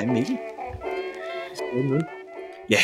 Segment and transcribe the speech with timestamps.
[0.00, 0.38] Hej Mikkel.
[1.72, 2.04] Øl.
[2.70, 2.78] Ja,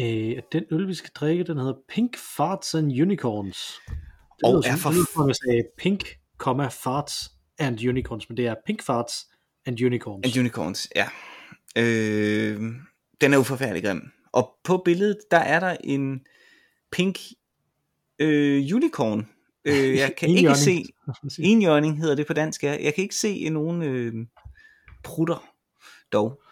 [0.00, 3.80] Øh, den øl, vi skal drikke, den hedder Pink Farts and Unicorns.
[3.86, 8.54] Det Og er som om jeg sagde Pink, comma, Farts and Unicorns, men det er
[8.66, 9.26] Pink Farts
[9.66, 10.26] and Unicorns.
[10.26, 11.08] and unicorns, ja.
[11.78, 12.60] Øh,
[13.20, 14.02] den er jo forfærdelig grim.
[14.32, 16.20] Og på billedet, der er der en
[16.92, 17.18] pink
[18.18, 19.28] øh, unicorn.
[19.64, 20.84] Øh, jeg kan ikke se,
[21.38, 22.70] enhjørning hedder det på dansk, ja.
[22.82, 24.26] jeg kan ikke se nogen øh,
[25.04, 25.55] prutter
[26.12, 26.42] dog.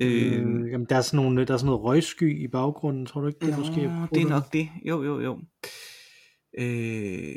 [0.00, 3.20] Øh, Øh, jamen, der er, sådan nogle, der er sådan noget røgsky i baggrunden, tror
[3.20, 3.38] du ikke?
[3.40, 3.80] Det er, Nå, måske
[4.14, 4.68] det er nok det.
[4.84, 5.40] Jo, jo, jo.
[6.58, 7.34] Øh,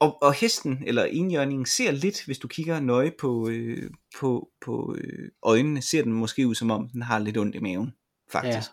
[0.00, 4.96] og, og hesten, eller enhjørningen, ser lidt, hvis du kigger nøje på, øh, på, på
[4.98, 7.94] øh, øjnene, ser den måske ud, som om den har lidt ondt i maven,
[8.32, 8.70] faktisk.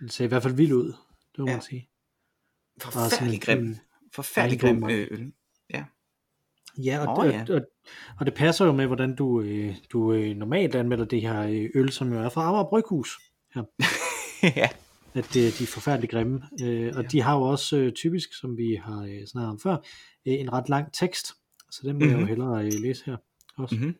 [0.00, 0.86] Den ser i hvert fald vild ud,
[1.32, 1.52] det må Ja.
[1.52, 1.88] man sige.
[2.80, 2.84] Ja.
[2.84, 3.76] Forfærdelig grim.
[4.14, 5.32] Forfærdelig grim øl.
[6.84, 7.44] Ja, og, oh, ja.
[7.48, 7.60] Og, og,
[8.20, 11.70] og det passer jo med, hvordan du, øh, du øh, normalt anmelder det her øh,
[11.74, 13.18] øl, som jo er fra Amager Bryghus.
[14.42, 14.68] ja.
[15.14, 16.42] At det, de er forfærdeligt grimme.
[16.62, 19.76] Øh, og de har jo også øh, typisk, som vi har øh, snakket om før,
[20.26, 21.26] øh, en ret lang tekst.
[21.70, 22.10] Så den vil mm-hmm.
[22.10, 22.28] jeg jo Mhm.
[22.28, 23.16] hellere øh, læse her
[23.56, 23.76] også.
[23.76, 23.94] Mhm.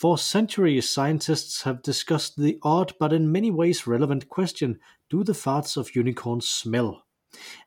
[0.00, 4.76] For centuries, scientists have discussed the odd but in many ways relevant question
[5.12, 6.90] Do the farts of unicorns smell?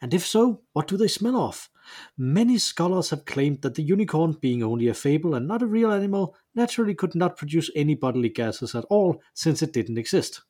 [0.02, 1.56] And if so, what do they smell of?
[2.18, 5.92] Many scholars have claimed that the unicorn, being only a fable and not a real
[5.92, 10.42] animal, naturally could not produce any bodily gases at all since it didn't exist.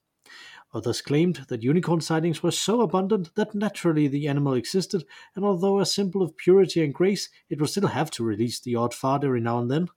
[0.73, 5.03] Others claimed that unicorn sightings were so abundant that naturally the animal existed,
[5.35, 8.75] and although a symbol of purity and grace, it would still have to release the
[8.75, 9.87] odd fart every now and then.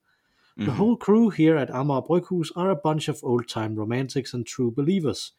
[0.57, 0.75] The Mhm.
[0.75, 5.33] whole crew here at Amager Bryghus are a bunch of old-time romantics and true believers.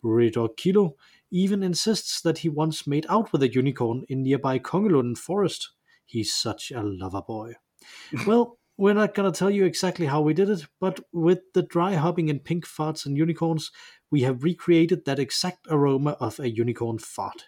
[0.00, 0.96] Brewery Kilo
[1.30, 5.70] even insists that he once made out with a unicorn in nearby Kongelunden Forest.
[6.04, 7.54] He's such a lover boy.
[8.26, 11.62] well, we're not going to tell you exactly how we did it, but with the
[11.62, 13.72] dry hopping and pink farts and unicorns,
[14.10, 17.46] we have recreated that exact aroma of a unicorn fart.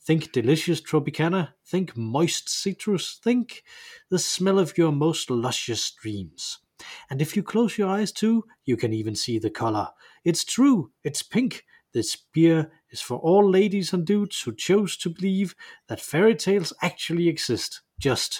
[0.00, 3.62] Think delicious Tropicana, think moist citrus, think
[4.10, 6.58] the smell of your most luscious dreams.
[7.10, 9.88] And if you close your eyes too, you can even see the color.
[10.24, 11.64] It's true, it's pink.
[11.94, 15.50] This beer is for all ladies and dudes who chose to believe
[15.88, 17.72] that fairy tales actually exist.
[18.04, 18.34] Just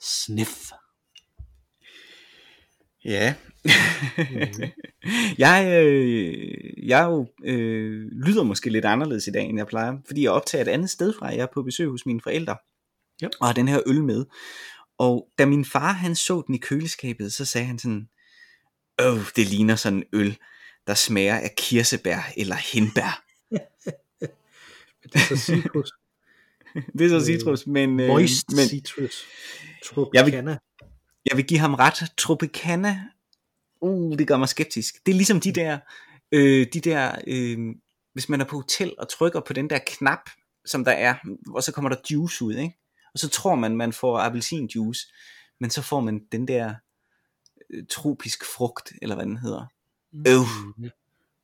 [0.00, 0.70] sniff.
[3.04, 3.34] Ja.
[5.38, 10.22] jeg, øh, jeg jo, øh, lyder måske lidt anderledes i dag, end jeg plejer, fordi
[10.22, 11.26] jeg optager et andet sted fra.
[11.26, 12.56] Jeg er på besøg hos mine forældre,
[13.24, 13.30] Yep.
[13.40, 14.24] og har den her øl med.
[14.98, 18.08] Og da min far han så den i køleskabet, så sagde han sådan,
[19.02, 20.38] Åh, det ligner sådan en øl,
[20.86, 23.24] der smager af kirsebær eller hindbær.
[25.02, 25.90] Det er så citrus.
[26.98, 28.98] Det er så citrus, men, øh, Moist men citrus.
[28.98, 30.58] Jeg vil- Tropicana.
[31.30, 32.12] jeg vil give ham ret.
[32.18, 33.02] Tropicana,
[33.80, 35.06] uh, det gør mig skeptisk.
[35.06, 35.78] Det er ligesom de der,
[36.32, 37.58] øh, de der øh,
[38.12, 40.30] hvis man er på hotel og trykker på den der knap,
[40.64, 41.14] som der er,
[41.54, 42.76] og så kommer der juice ud, ikke?
[43.14, 45.06] Og så tror man, man får appelsinjuice,
[45.60, 46.74] men så får man den der
[47.70, 49.66] øh, tropisk frugt, eller hvad den hedder.
[50.14, 50.40] Øv.
[50.76, 50.90] Mm,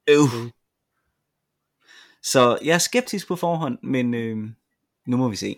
[0.09, 0.23] Øv.
[0.23, 0.51] Okay.
[2.23, 4.37] Så jeg er skeptisk på forhånd, men øh,
[5.07, 5.57] nu må vi se.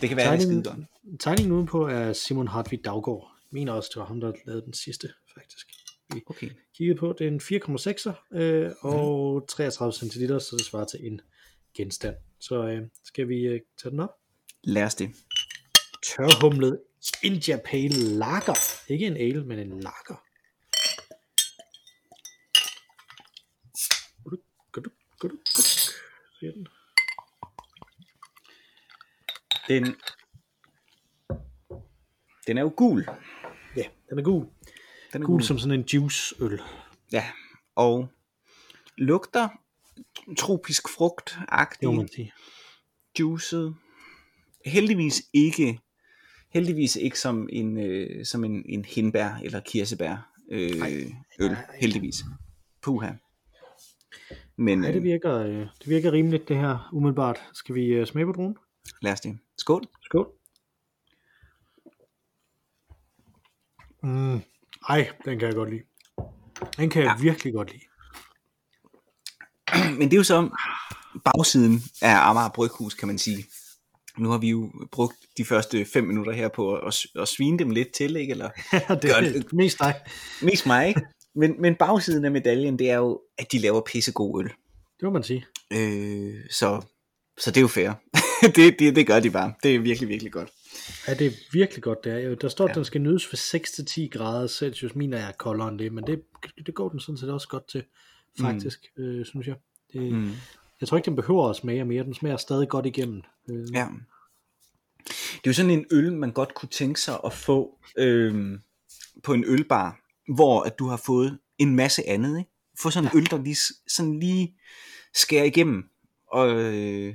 [0.00, 0.74] Det kan være, det er
[1.20, 3.32] Tegningen, udenpå er Simon Hartvig Daggaard.
[3.52, 5.66] Jeg mener også, det var ham, der lavede den sidste, faktisk.
[6.26, 6.50] Okay.
[6.76, 11.20] Kigget på, det er en 4,6'er øh, og 33 cl, så det svarer til en
[11.76, 12.16] genstand.
[12.40, 14.10] Så øh, skal vi øh, tage den op?
[14.64, 15.10] Lad os det.
[16.06, 16.80] Tørhumlet
[17.22, 18.58] India Pale Lager.
[18.88, 20.22] Ikke en ale, men en lager.
[26.40, 26.68] Den.
[29.68, 29.96] Den,
[32.46, 33.06] den er jo gul.
[33.76, 34.46] Ja, den er gul.
[35.12, 36.60] Den er Gul som sådan en juiceøl.
[37.12, 37.30] Ja,
[37.74, 38.08] og
[38.96, 39.48] lugter
[40.38, 41.38] tropisk frugt
[42.14, 42.32] sige.
[43.18, 43.76] juicet.
[44.64, 45.80] Heldigvis ikke
[46.56, 50.70] heldigvis ikke som en øh, som en, en hindbær eller kirsebær øh,
[51.38, 51.66] øl, nej.
[51.80, 52.24] heldigvis.
[52.82, 53.12] Puha.
[54.58, 57.38] Men Nej, det øh, virker, øh, det virker rimeligt det her umiddelbart.
[57.52, 58.56] Skal vi øh, smage på druen?
[59.02, 59.38] lad os det.
[59.58, 59.82] Skål.
[60.02, 60.28] Skål.
[64.02, 64.40] Mm.
[64.88, 65.82] Ej, den kan jeg godt lide.
[66.76, 67.22] Den kan jeg ja.
[67.22, 67.84] virkelig godt lide.
[69.98, 70.50] Men det er jo så
[71.24, 73.44] bagsiden af Amager Bryghus, kan man sige.
[74.18, 77.70] Nu har vi jo brugt de første fem minutter her på at, at svine dem
[77.70, 78.30] lidt til, ikke?
[78.30, 79.52] Eller det Gør er det.
[79.52, 79.94] mest dig.
[80.42, 81.00] mest mig, ikke?
[81.36, 84.48] Men, men bagsiden af medaljen, det er jo, at de laver pissegod øl.
[85.00, 85.46] Det må man sige.
[85.72, 86.82] Øh, så,
[87.38, 87.90] så det er jo fair.
[88.56, 89.54] det, det, det gør de bare.
[89.62, 90.48] Det er virkelig, virkelig godt.
[91.08, 92.34] Ja, det er virkelig godt, det er.
[92.34, 92.74] Der står, at Ja.
[92.74, 93.60] den skal nydes ved
[94.08, 94.94] 6-10 grader Celsius.
[94.94, 96.22] Min er koldere end det, men det,
[96.66, 97.84] det går den sådan set også godt til,
[98.40, 99.02] faktisk, mm.
[99.04, 99.56] øh, synes jeg.
[99.92, 100.30] Det, mm.
[100.80, 102.04] Jeg tror ikke, den behøver at smage mere.
[102.04, 103.22] Den smager stadig godt igennem.
[103.50, 103.86] Øh, Ja.
[105.08, 108.60] Det er jo sådan en øl, man godt kunne tænke sig at få øhm,
[109.22, 110.00] på en ølbar,
[110.34, 112.38] hvor at du har fået en masse andet.
[112.38, 112.50] Ikke?
[112.82, 113.56] Få sådan en øl, der lige,
[113.88, 114.54] sådan lige
[115.14, 115.84] skærer igennem,
[116.32, 117.14] og øh,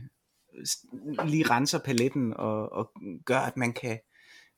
[1.26, 2.92] lige renser paletten, og, og
[3.26, 4.00] gør, at man kan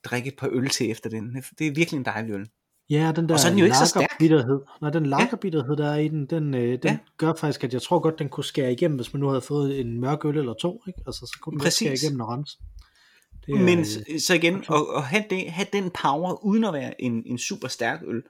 [0.05, 1.35] drikke et par øl til efter den.
[1.59, 2.49] Det er virkelig en dejlig øl.
[2.89, 4.01] Ja, den der Og så er den jo ikke så stærk.
[4.01, 4.61] lagerbitterhed.
[4.81, 6.97] Nej, den lagerbitterhed, der er i den, den, øh, den Ja.
[7.17, 9.79] gør faktisk, at jeg tror godt, den kunne skære igennem, hvis man nu havde fået
[9.79, 10.81] en mørk øl eller to.
[10.87, 10.99] Ikke?
[11.07, 12.57] Altså, så kunne den skære igennem og rense.
[13.47, 17.01] Det Men øh, så, igen, at, at have, det, have den power, uden at være
[17.01, 18.23] en, en super stærk øl,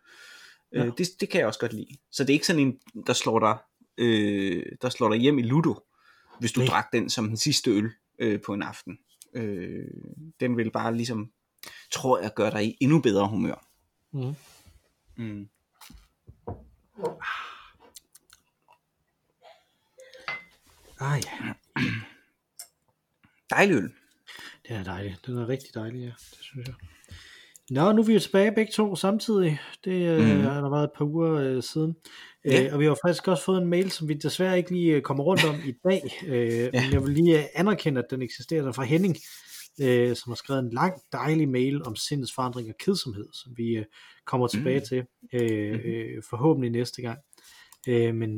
[0.74, 0.86] Ja.
[0.86, 1.98] øh, det, det kan jeg også godt lide.
[2.12, 3.58] Så det er ikke sådan en, der slår dig,
[3.98, 5.76] øh, der slår dig hjem i Ludo,
[6.40, 6.68] hvis du Nej.
[6.68, 8.98] drak den som den sidste øl øh, på en aften.
[9.34, 9.88] Øh,
[10.40, 11.32] den vil bare ligesom,
[11.92, 13.68] tror jeg, gøre dig i endnu bedre humør.
[14.12, 14.36] Mhm.
[15.18, 15.50] Mm.
[21.00, 21.54] Ah ja,
[23.50, 23.94] Dejlig øl.
[24.68, 25.16] Den er dejlig.
[25.26, 26.06] Den er rigtig dejlig, ja.
[26.32, 26.76] Det synes jeg.
[27.70, 29.60] Nå, nu er vi jo tilbage begge to samtidig.
[29.86, 30.42] Det øh, Mhm.
[30.42, 31.96] har der været et par uger øh, siden.
[32.46, 32.66] Ja.
[32.66, 35.02] Øh, og vi har faktisk også fået en mail, som vi desværre ikke lige øh,
[35.02, 36.02] kommer rundt om i dag.
[36.28, 36.70] Øh, Ja.
[36.84, 39.18] Men jeg vil lige øh, anerkende, at den eksisterer der fra Henning,
[39.82, 43.70] øh, som har skrevet en lang, dejlig mail om sindets forandring og kedsomhed, som vi
[43.78, 43.86] øh,
[44.26, 44.86] kommer tilbage Mm.
[44.86, 47.20] til øh, øh, forhåbentlig næste gang.
[47.88, 48.30] Øh, men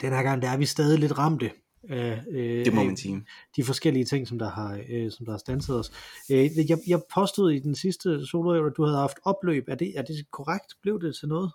[0.00, 1.50] den her gang, der er vi stadig lidt ramte
[1.88, 3.26] af øh, Det må man sige.
[3.56, 5.92] de forskellige ting, som der har, øh, som der har stanset os.
[6.30, 9.64] Øh, jeg, jeg påstod i den sidste solo, at du havde haft opløb.
[9.68, 10.74] Er det, er det korrekt?
[10.82, 11.50] Blev det til noget?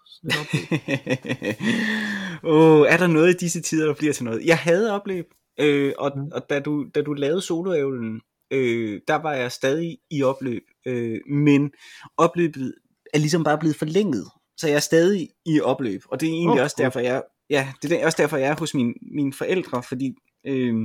[2.44, 4.46] Oh, er der noget i disse tider, der bliver til noget?
[4.46, 5.26] Jeg havde opløb,
[5.60, 6.28] øh, og, Mm.
[6.34, 11.20] og da, du, da du lavede soloævlen, øh, der var jeg stadig i opløb, øh,
[11.30, 11.72] men
[12.18, 12.74] opløbet
[13.14, 14.26] er ligesom bare blevet forlænget,
[14.58, 16.84] så jeg er stadig i opløb, og det er egentlig oh, også cool.
[16.84, 20.14] derfor, jeg, ja, det er også derfor, jeg er hos mine, mine forældre, fordi
[20.48, 20.76] øh,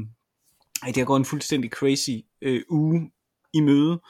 [0.83, 2.11] ej, det har gået en fuldstændig crazy
[2.43, 3.11] øh, uge
[3.53, 4.01] i møde,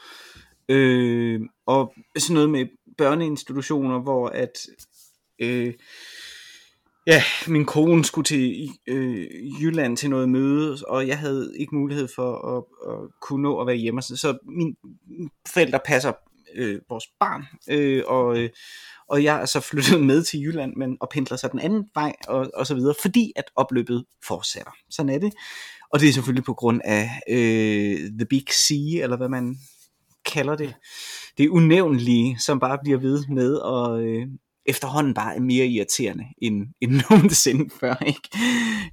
[0.69, 2.65] øh, og sådan noget med
[2.97, 4.67] børneinstitutioner, hvor at
[5.39, 5.73] øh,
[7.07, 9.27] ja, min kone skulle til øh,
[9.61, 12.63] Jylland til noget møde, og jeg havde ikke mulighed for at,
[12.93, 14.01] at kunne nå at være hjemme.
[14.01, 14.75] Så, så mine
[15.53, 16.11] forældre passer
[16.55, 18.49] øh, vores barn, øh, og, øh,
[19.09, 22.13] og jeg er så flyttet med til Jylland, men og pendler så den anden vej,
[22.27, 24.71] og, og så videre, fordi at opløbet fortsætter.
[24.89, 25.33] Sådan er det.
[25.93, 28.71] Og det er selvfølgelig på grund af øh, The Big C,
[29.01, 29.57] eller hvad man
[30.25, 30.73] kalder det.
[31.37, 34.27] Det er unævnlige, som bare bliver ved med at øh,
[34.65, 38.29] efterhånden bare er mere irriterende end, end nogensinde før, ikke?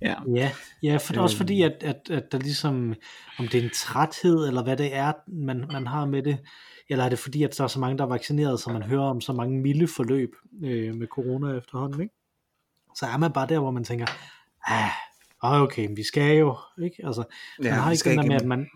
[0.03, 0.15] Ja.
[0.35, 0.51] Ja,
[0.83, 1.23] ja for, øh.
[1.23, 2.95] også fordi, at, at, at der ligesom,
[3.39, 6.39] om det er en træthed, eller hvad det er, man, man har med det,
[6.88, 9.02] eller er det fordi, at der er så mange, der er vaccineret, så man hører
[9.11, 10.31] om så mange milde forløb
[10.64, 12.14] øh, med corona efterhånden, ikke?
[12.96, 14.07] Så er man bare der, hvor man tænker,
[14.66, 14.90] ah,
[15.42, 16.97] ah, okay, men vi skal jo, ikke?
[17.07, 17.25] Altså,
[17.59, 18.68] man Ja, har ikke den der med, at man, man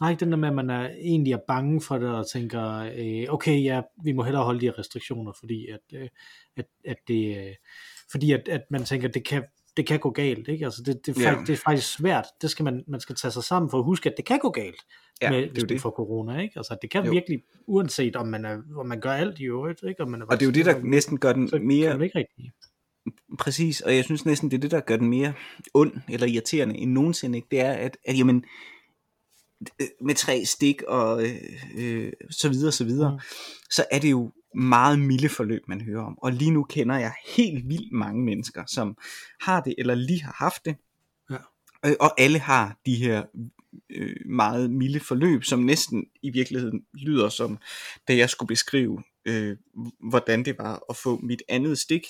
[0.00, 2.90] har ikke den der med, at man er, egentlig er bange for det, og tænker,
[2.96, 6.08] øh, okay, ja, vi må hellere holde de her restriktioner, fordi at, øh,
[6.56, 7.54] at, at det, øh,
[8.10, 9.44] fordi at, at man tænker, det kan,
[9.76, 10.64] det kan gå galt, ikke?
[10.64, 11.30] Altså, det, det, er Ja.
[11.30, 12.26] faktisk, det er faktisk svært.
[12.42, 14.50] Det skal man, man skal tage sig sammen for at huske, at det kan gå
[14.50, 14.80] galt,
[15.22, 15.80] Ja, med, det er hvis det.
[15.80, 16.52] får corona, ikke?
[16.56, 17.10] Altså, det kan Jo.
[17.12, 20.02] virkelig, uanset om man, er, om man gør alt i øvrigt, ikke?
[20.02, 22.02] Om man er Og det er jo det, der næsten gør den kan mere man
[22.02, 22.52] ikke rigtig.
[23.38, 25.32] Præcis, og jeg synes næsten, det er det, der gør den mere
[25.74, 27.38] ond eller irriterende end nogensinde.
[27.38, 27.48] Ikke?
[27.50, 28.44] Det er, at, at jamen,
[29.80, 31.36] øh, med tre stik og øh,
[31.78, 33.14] øh, så videre, så videre, Mm.
[33.14, 33.20] mm.
[33.70, 36.18] så er det jo meget milde forløb, man hører om.
[36.22, 38.96] Og lige nu kender jeg helt vildt mange mennesker, som
[39.40, 40.76] har det eller lige har haft det.
[41.30, 41.36] Ja.
[41.86, 43.22] Øh, og alle har de her
[43.90, 47.58] øh, meget milde forløb, som næsten i virkeligheden lyder som,
[48.08, 49.56] da jeg skulle beskrive, øh,
[50.10, 52.02] hvordan det var at få mit andet stik,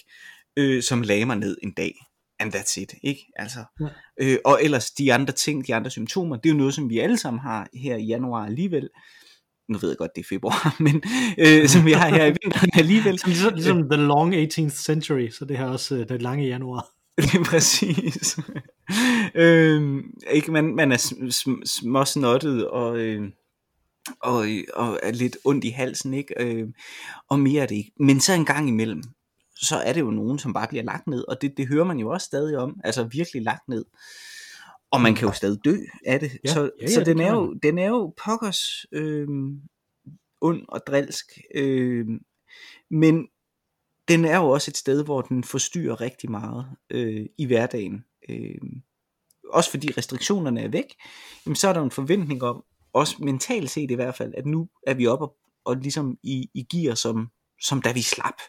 [0.56, 1.94] øh, som lagde mig ned en dag.
[2.40, 3.26] And that's it, ikke?
[3.36, 3.86] Altså, Ja.
[4.20, 6.98] øh, og ellers de andre ting, de andre symptomer, det er jo noget, som vi
[6.98, 8.88] alle sammen har her i januar alligevel.
[9.68, 11.02] Nu ved jeg godt, det er februar, men
[11.38, 13.18] øh, som vi har her i vinteren alligevel.
[13.18, 16.86] Så ligesom, ligesom The Long 18th Century, så det her også øh, den lange januar.
[17.22, 18.38] Det er præcis.
[19.34, 23.30] øhm, ikke, man, man er sm- sm- småsnottet og, øh,
[24.20, 26.34] og, og er lidt ondt i halsen, ikke?
[26.42, 26.68] Øh,
[27.28, 27.92] og mere er det ikke.
[28.00, 29.02] Men så en gang imellem,
[29.56, 31.98] så er det jo nogen, som bare bliver lagt ned, og det, det hører man
[31.98, 33.84] jo også stadig om, altså virkelig lagt ned.
[34.90, 36.30] Og man kan jo stadig dø af det.
[36.44, 39.28] Ja, så ja, ja, så det den, er jo, den er jo pokkers øh,
[40.40, 41.26] ond og drilsk.
[41.54, 42.06] Øh,
[42.90, 43.26] men
[44.08, 48.04] den er jo også et sted, hvor den forstyrrer rigtig meget øh, i hverdagen.
[48.28, 48.60] Øh,
[49.52, 50.94] også fordi restriktionerne er væk,
[51.46, 54.68] jamen, så er der en forventning om, også mentalt set i hvert fald, at nu
[54.86, 57.28] er vi oppe og, og ligesom i, i gear, som,
[57.62, 58.42] som da vi slap.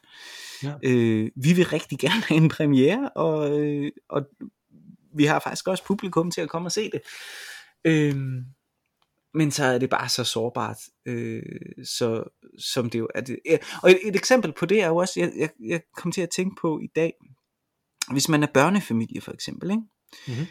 [0.63, 0.73] Ja.
[0.83, 4.25] Øh, vi vil rigtig gerne have en premiere, og, øh, og
[5.15, 7.01] vi har faktisk også publikum til at komme og se det.
[7.85, 8.15] Øh,
[9.33, 11.43] men så er det bare så sårbart, øh,
[11.85, 12.23] så,
[12.57, 13.21] som det jo er.
[13.21, 13.39] Det.
[13.83, 16.29] Og et, et eksempel på det er jo også, jeg, jeg, jeg kom til at
[16.29, 17.13] tænke på i dag,
[18.11, 19.83] hvis man er børnefamilie for eksempel, ikke?
[20.27, 20.45] Mhm.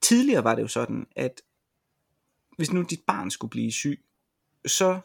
[0.00, 1.40] tidligere var det jo sådan, at
[2.56, 4.04] hvis nu dit barn skulle blive syg,
[4.66, 5.00] så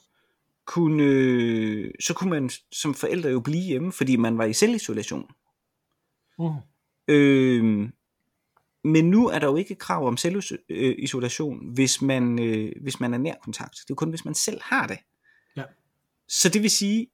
[0.66, 5.32] kunne, øh, så kunne man som forældre jo blive hjemme, fordi man var i selvisolation.
[6.38, 6.56] Uh.
[7.08, 7.90] Øh,
[8.84, 13.18] men nu er der jo ikke krav om selvisolation, hvis man, øh, hvis man er
[13.18, 13.76] nær kontakt.
[13.88, 14.98] Det er kun, hvis man selv har det.
[15.58, 15.64] Ja.
[16.28, 17.08] Så det vil sige,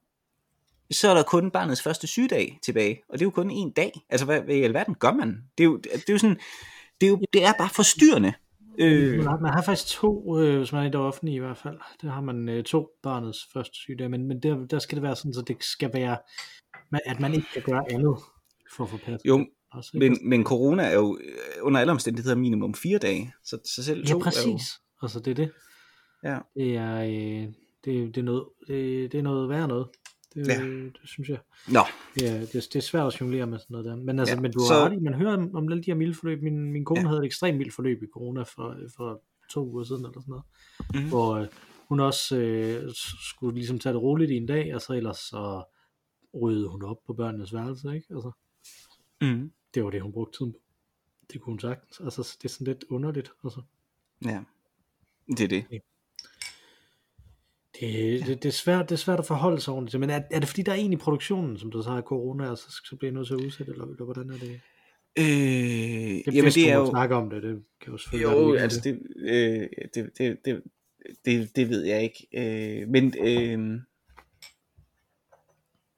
[0.91, 3.91] så er der kun barnets første sygedag tilbage, og det er jo kun en dag.
[4.09, 5.43] Altså, hvad, hvad i alverden gør man?
[5.57, 6.39] Det er jo, det er jo sådan,
[7.01, 8.33] det er, jo, det er bare forstyrrende.
[8.79, 11.77] Øh, Man, har, faktisk to, øh, hvis man er i det offentlige i hvert fald,
[12.01, 15.15] der har man øh, to barnets første sygedage, men, men der, der skal det være
[15.15, 16.17] sådan, så det skal være,
[17.05, 18.17] at man ikke kan gøre andet
[18.75, 19.21] for at få passet.
[19.25, 20.09] jo, også, ikke?
[20.09, 24.05] men, men corona er jo øh, under alle omstændigheder minimum fire dage, så, så selv
[24.05, 24.23] to ja, er jo...
[24.23, 24.61] præcis.
[25.01, 25.51] Altså, det er det.
[26.23, 26.39] Ja.
[26.55, 27.53] Det er, øh,
[27.85, 29.87] det, det er noget, det, det er noget værd noget.
[30.33, 30.53] Det, Ja.
[30.63, 30.69] ja.
[30.69, 31.39] det synes jeg.
[31.67, 31.79] Nå,
[32.15, 33.95] Det er, det, det er svært at jonglere med sådan noget der.
[33.95, 35.91] Men, altså, Ja, ja, men du har så- ret man hører om, om alle de
[35.91, 36.41] her milde forløb.
[36.41, 37.03] Min, min kone Ja.
[37.03, 37.07] ja.
[37.09, 39.21] havde et ekstremt mildt forløb i corona for, for
[39.51, 40.43] to uger siden eller sådan noget.
[40.93, 41.03] Mhm.
[41.03, 41.09] Mm.
[41.09, 41.47] Hvor øh,
[41.89, 42.89] hun også øh,
[43.29, 45.63] skulle ligesom tage det roligt i en dag, og så ellers så
[46.41, 48.07] ryddede hun op på børnenes værelse, ikke?
[48.15, 48.31] Altså,
[49.21, 50.59] mm, det var det, hun brugte tiden på.
[51.33, 51.99] Det kunne hun sagtens.
[51.99, 53.31] Altså, det er sådan lidt underligt.
[53.43, 53.61] Altså,
[54.25, 54.41] ja,
[55.27, 55.65] det er det.
[57.79, 59.99] det, det, det, er svært, det er svært at forholde sig ordentligt.
[59.99, 62.49] Men er, er det fordi, der er en i produktionen, som der så har corona,
[62.49, 64.59] og så, så bliver jeg nødt til at udsætte, eller, eller hvordan er det?
[65.19, 66.89] Øh, Det, jamen hvis det er jo...
[66.89, 70.37] snakke om det, det kan jo selvfølgelig være, Jo, ikke altså det, øh, det, det,
[70.45, 70.63] det,
[71.25, 72.27] det, det ved jeg ikke.
[72.33, 73.81] Øh, men, øh,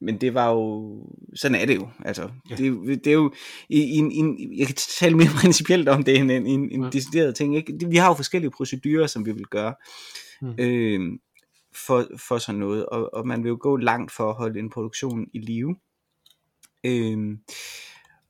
[0.02, 0.98] men det var jo,
[1.36, 1.90] sådan er det jo.
[2.06, 2.56] Altså, Ja.
[2.56, 3.34] det, det er jo,
[3.70, 6.90] i, i, i, jeg kan tale mere principielt om det end en, en, en Ja.
[6.90, 7.56] decideret ting.
[7.56, 7.74] Ikke?
[7.90, 9.74] Vi har jo forskellige procedurer, som vi vil gøre
[10.44, 10.54] Mm.
[10.60, 11.02] øh,
[11.76, 14.70] for, for sådan noget, og, og man vil jo gå langt for at holde en
[14.70, 15.76] produktion i live.
[16.84, 17.38] Øh,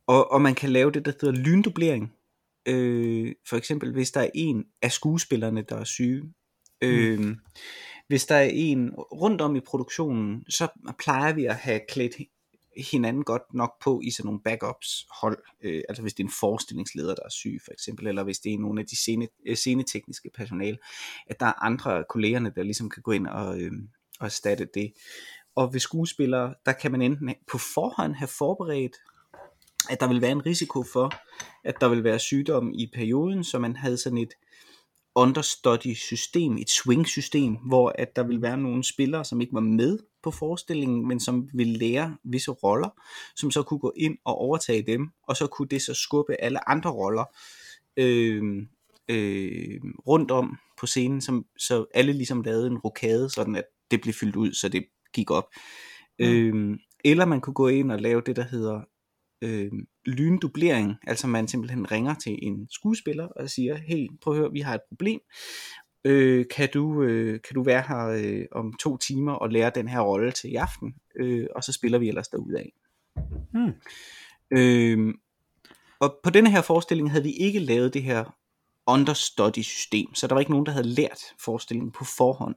[0.08, 2.14] og, og man kan lave det, der hedder lyndublering.
[2.66, 6.24] Øh, for eksempel, hvis der er en af skuespillerne, der er syge.
[6.82, 7.36] Øh,
[8.12, 10.68] hvis der er en rundt om i produktionen, så
[11.00, 12.14] plejer vi at have klædt
[12.92, 15.38] hinanden godt nok på i sådan nogle backups hold.
[15.64, 18.54] Øh, altså hvis det er en forestillingsleder, der er syg for eksempel, eller hvis det
[18.54, 20.78] er nogle af de scene, øh, scenetekniske personale,
[21.28, 23.72] at der er andre kollegerne, der ligesom kan gå ind og, øh,
[24.20, 24.94] og erstatte det.
[25.56, 28.96] Og ved skuespillere, der kan man enten på forhånd have forberedt,
[29.90, 31.14] at der vil være en risiko for,
[31.64, 34.34] at der vil være sygdom i perioden, så man havde sådan et
[35.16, 39.60] understudy system, et swing system, hvor at der vil være nogle spillere, som ikke var
[39.60, 42.90] med på forestillingen, men som ville lære visse roller,
[43.36, 46.70] som så kunne gå ind og overtage dem, og så kunne det så skubbe alle
[46.70, 47.26] andre roller
[47.98, 48.44] øh,
[49.10, 54.02] øh, rundt om på scenen, som, så alle ligesom lavede en rokade, sådan at det
[54.02, 55.48] blev fyldt ud, så det gik op.
[56.20, 56.26] Mm.
[56.26, 58.82] Øh, eller man kunne gå ind og lave det, der hedder
[59.42, 59.72] øh,
[60.06, 64.60] lyndublering, altså man simpelthen ringer til en skuespiller og siger, hey, prøv at høre, vi
[64.60, 65.20] har et problem,
[66.06, 69.88] øh, kan, du, øh, kan du være her øh, om to timer og lære den
[69.88, 72.66] her rolle til i aften, øh, og så spiller vi ellers derudad.
[73.54, 73.74] Mm.
[74.58, 75.14] Øh,
[76.00, 78.38] og på denne her forestilling havde vi ikke lavet det her
[78.88, 82.56] understudy system, så der var ikke nogen, der havde lært forestillingen på forhånd.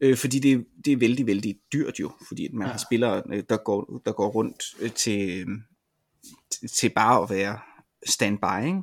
[0.00, 2.70] Øh, fordi det, det er vældig, vældig dyrt jo, fordi man Ja.
[2.72, 5.46] har spillere, øh, der går, der går rundt øh, til,
[6.68, 7.58] til- bare at være
[8.06, 8.66] standby.
[8.66, 8.82] Ikke?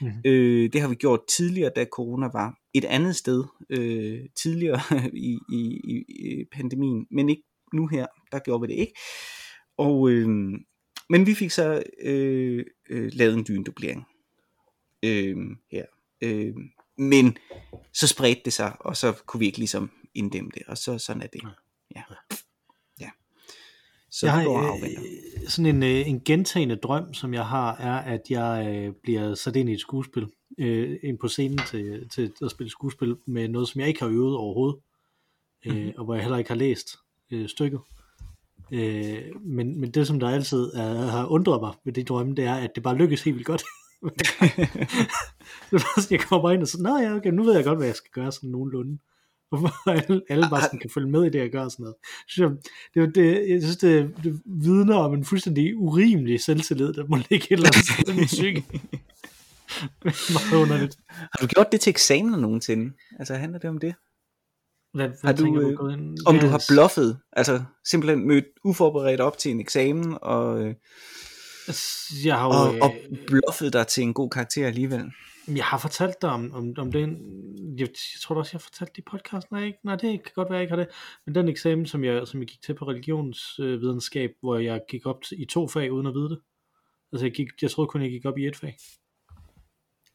[0.00, 0.12] Mhm.
[0.24, 4.80] Øh, det har vi gjort tidligere, da corona var et andet sted øh, tidligere
[5.30, 7.42] i, i, i, pandemien, men ikke
[7.72, 8.92] nu her, der gjorde vi det ikke.
[9.78, 10.28] Og, øh,
[11.10, 14.04] men vi fik så øh, øh, lavet en dyndublering
[15.04, 15.36] øh,
[15.72, 15.84] her.
[16.22, 16.54] Øh,
[16.98, 17.36] men
[17.92, 21.22] så spredte det sig, og så kunne vi ikke ligesom inddæmme det, og så sådan
[21.22, 21.40] er det.
[21.96, 22.02] Ja.
[24.10, 25.00] Så jeg går afventer.
[25.02, 29.34] øh, sådan en, øh, en gentagende drøm, som jeg har, er, at jeg øh, bliver
[29.34, 30.26] sat ind i et skuespil,
[30.58, 34.08] øh, ind på scenen til, til at spille skuespil med noget, som jeg ikke har
[34.08, 34.80] øvet overhovedet,
[35.66, 35.92] øh, Mhm.
[35.98, 36.88] og hvor jeg heller ikke har læst
[37.30, 37.80] øh, stykket.
[38.72, 42.44] Øh, men, men det, som der altid er, har undret mig ved de drømme, det
[42.44, 43.62] er, at det bare lykkes helt vildt godt.
[45.70, 47.54] det er bare sådan, jeg kommer bare ind og så, nå ja, okay, nu ved
[47.54, 48.98] jeg godt, hvad jeg skal gøre sådan nogenlunde.
[49.50, 51.96] Hvorfor alle, alle bare sådan kan følge med i det, jeg gør og sådan noget.
[52.28, 52.56] Så
[52.94, 57.46] det, det, jeg synes, det, det vidner om en fuldstændig urimelig selvtillid, der må ligge
[57.46, 58.64] et eller andet i min psyke.
[60.34, 60.96] Meget underligt.
[61.08, 62.92] Har du gjort det til eksamen nogensinde?
[63.18, 63.94] Altså handler det om det?
[64.94, 66.18] Hvad, hvad Har du, tænker øh, gået ind?
[66.26, 70.74] Om Ja, du har bluffet, altså simpelthen mødt uforberedt op til en eksamen, og, øh,
[71.70, 75.04] s- Jeg har og, jo, og øh, bluffet dig til en god karakter alligevel.
[75.56, 77.18] Jeg har fortalt dig om, om, om den,
[77.78, 79.78] jeg, jeg tror også, jeg har fortalt det i podcasten, nej, ikke?
[79.82, 80.88] nej, det kan godt være, jeg ikke har det,
[81.26, 85.22] men den eksamen, som jeg, som jeg gik til på religionsvidenskab, hvor jeg gik op
[85.22, 86.40] til, i to fag uden at vide det.
[87.12, 88.76] Altså, jeg, gik, jeg troede kun, jeg gik op i et fag.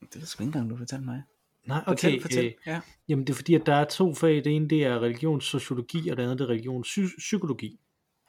[0.02, 1.24] Det jeg sgu ikke engang, du fortalte mig.
[1.66, 2.22] Nej, Fortæl, okay.
[2.22, 2.46] fortæl.
[2.46, 2.82] Øh, Ja.
[3.08, 4.36] jamen, det er fordi, at der er to fag.
[4.36, 7.80] Det ene, det er religionssociologi, og det andet, det er religionspsykologi.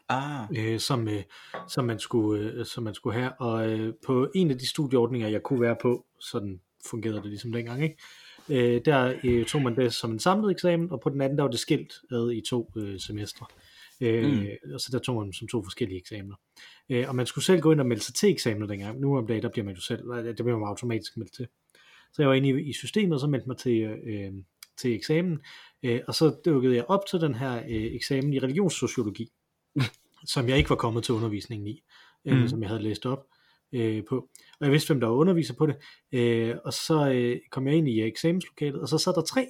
[0.09, 1.23] Ah, øh, som, øh,
[1.69, 3.33] som, man skulle, øh, som man skulle have.
[3.41, 7.53] Og øh, på en af de studieordninger, jeg kunne være på, sådan fungerede det ligesom
[7.53, 7.97] dengang, ikke?
[8.49, 11.45] Øh, der øh, tog man det som en samlet eksamen, og på den anden der
[11.45, 13.47] var det skilt ad i to øh, semestre.
[14.01, 14.47] Øh, mm.
[14.75, 16.37] Og så der tog man som to forskellige eksamener.
[16.91, 19.01] Øh, og man skulle selv gå ind og melde sig til eksamener dengang.
[19.01, 21.49] Nu om dagen, der bliver man jo selv, der bliver man automatisk meldt til.
[22.13, 24.33] Så jeg var inde i, i systemet, og så meldte mig til, øh,
[24.79, 25.39] til eksamen.
[25.83, 29.29] Øh, og så dukkede jeg op til den her øh, eksamen i religionssociologi
[30.35, 31.83] som jeg ikke var kommet til undervisningen i,
[32.25, 32.49] øh, Mhm.
[32.49, 33.27] som jeg havde læst op
[33.73, 34.17] øh, på.
[34.61, 35.77] Og jeg vidste, hvem der var underviser på det.
[36.13, 39.47] Øh, og så øh, kom jeg ind i eksamenslokalet, og så sad der tre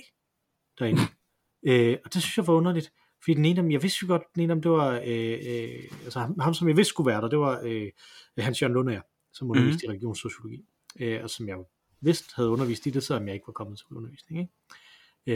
[0.79, 1.01] derinde.
[1.69, 2.93] øh, og det synes jeg var underligt.
[3.25, 4.91] Fordi den ene af dem, jeg vidste jo godt, den ene af dem, det var,
[5.07, 7.91] øh, øh, altså ham, ham, som jeg vidste skulle være der, det var øh,
[8.39, 9.03] Hans Jørgen Lundager,
[9.33, 9.91] som underviste mm.
[9.91, 10.65] i religionssociologi.
[11.01, 11.57] Øh, og som jeg
[12.01, 14.41] vidste havde undervist i det, selvom jeg ikke var kommet til undervisning.
[14.41, 14.53] Ikke?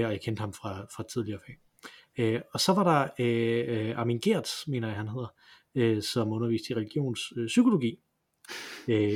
[0.02, 1.56] Øh, og jeg kendte ham fra, fra tidligere fag.
[2.18, 5.34] Øh, og så var der øh, øh, Armin Gertz, mener jeg han hedder,
[5.74, 7.98] øh, som underviste i religionspsykologi, øh,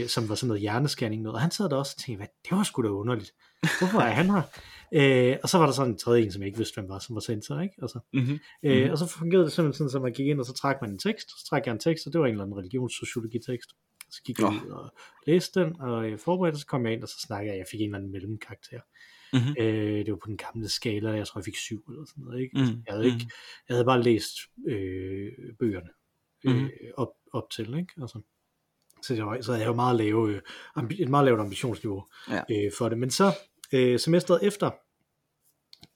[0.09, 2.57] som var sådan noget hjernescanning noget, og han sad der også og tænkte, hvad, det
[2.57, 3.33] var sgu da underligt.
[3.81, 4.43] Hvorfor er han her?
[4.95, 6.99] Øh, og så var der sådan en tredje en, som jeg ikke vidste, hvem var,
[6.99, 7.75] som var censor, ikke?
[7.83, 8.39] Altså, mm-hmm.
[8.63, 10.91] øh, og så fungerede det simpelthen sådan, at man gik ind, og så trak man
[10.91, 13.71] en tekst, så trak jeg en tekst, og det var en eller anden religionssociologi-tekst.
[14.11, 14.93] Så gik jeg ud og
[15.27, 17.81] læste den, og jeg forberedte, så kom jeg ind, og så snakkede jeg, jeg fik
[17.81, 18.81] en eller anden mellemkarakter.
[19.33, 19.55] Mhm.
[19.59, 22.41] Øh, det var på den gamle skala, jeg tror, jeg fik syv eller sådan noget.
[22.41, 22.59] Ikke?
[22.59, 22.83] Mm.
[22.87, 23.27] Jeg, havde ikke,
[23.69, 24.37] jeg havde bare læst
[24.69, 25.89] øh, bøgerne
[26.45, 26.71] øh, Mhm.
[26.97, 27.67] op, op til.
[27.79, 27.93] Ikke?
[28.01, 28.21] Altså,
[29.03, 30.41] så, jeg, så jeg havde jo meget lave, øh,
[30.75, 32.43] ambi, et meget lavt ambitionsniveau Ja.
[32.51, 32.99] øh, for det.
[32.99, 33.33] Men så
[33.73, 34.71] øh, semesteret efter,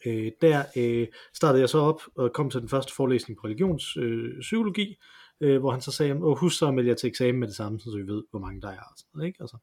[0.07, 4.97] øh, der øh, startede jeg så op og kom til den første forelæsning på religionspsykologi,
[5.40, 7.49] øh, øh, hvor han så sagde, Åh, husk så at melde jer til eksamen med
[7.49, 8.81] det samme, så vi ved, hvor mange der er.
[8.81, 9.37] Og, sådan noget, ikke?
[9.40, 9.57] Altså,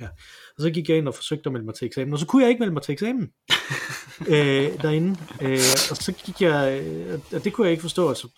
[0.00, 0.06] ja.
[0.56, 2.42] og så gik jeg ind og forsøgte at melde mig til eksamen, og så kunne
[2.42, 3.32] jeg ikke melde mig til eksamen
[4.34, 5.10] øh, derinde.
[5.42, 5.58] Øh,
[5.90, 8.28] og så gik jeg, øh, og det kunne jeg ikke forstå, og så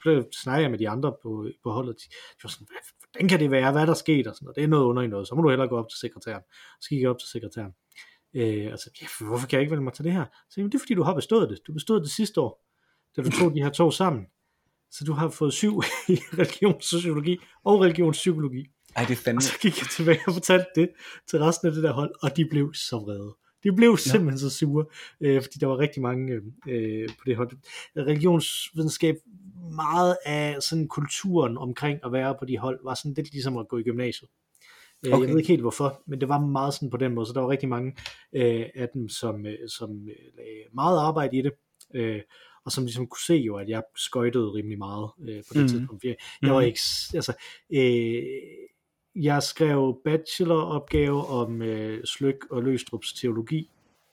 [0.42, 1.97] snakkede jeg med de andre på, på holdet.
[1.97, 4.27] De, de var sådan, "Hvad- hvordan kan det være, hvad er der sket?
[4.27, 4.57] Og sådan noget.
[4.57, 6.42] Det er noget under i noget, så må du hellere gå op til sekretæren.
[6.81, 7.73] Så gik jeg op til sekretæren.
[8.35, 10.25] Øh, og så, ja, hvorfor kan jeg ikke melde mig til det her?
[10.51, 11.59] Så jeg, det er fordi, du har bestået det.
[11.66, 12.64] Du bestod det sidste år,
[13.16, 14.27] da du tog de her to sammen.
[14.90, 18.66] Så du har fået syv i religionssociologi og religionspsykologi.
[18.96, 19.38] Ej, det er fandme...
[19.38, 20.90] Og så gik jeg tilbage og fortalte det
[21.27, 23.35] til resten af det der hold, og de blev så vrede.
[23.64, 24.85] De blev simpelthen så sure,
[25.20, 26.33] øh, fordi der var rigtig mange
[26.68, 27.51] øh, på det hold.
[27.96, 29.16] Religionsvidenskab,
[29.74, 33.68] meget af sådan kulturen omkring at være på de hold, var sådan lidt ligesom at
[33.68, 34.31] gå i gymnasiet.
[35.03, 35.12] Okay.
[35.12, 35.27] Okay.
[35.27, 37.40] Jeg ved ikke helt hvorfor, men det var meget sådan på den måde, så der
[37.40, 37.96] var rigtig mange
[38.33, 41.53] øh, af dem, som, øh, som øh, lagde meget arbejde i det,
[41.94, 42.20] øh,
[42.64, 45.68] og som ligesom kunne se jo, at jeg skøjtede rimelig meget øh, på det Mhm.
[45.68, 46.05] tidspunkt.
[46.05, 46.66] Jeg, jeg var Mhm.
[46.66, 46.81] ikke,
[47.14, 47.33] altså,
[47.72, 48.22] øh,
[49.14, 53.71] jeg skrev bacheloropgave om øh, Slyk og Løstrups teologi,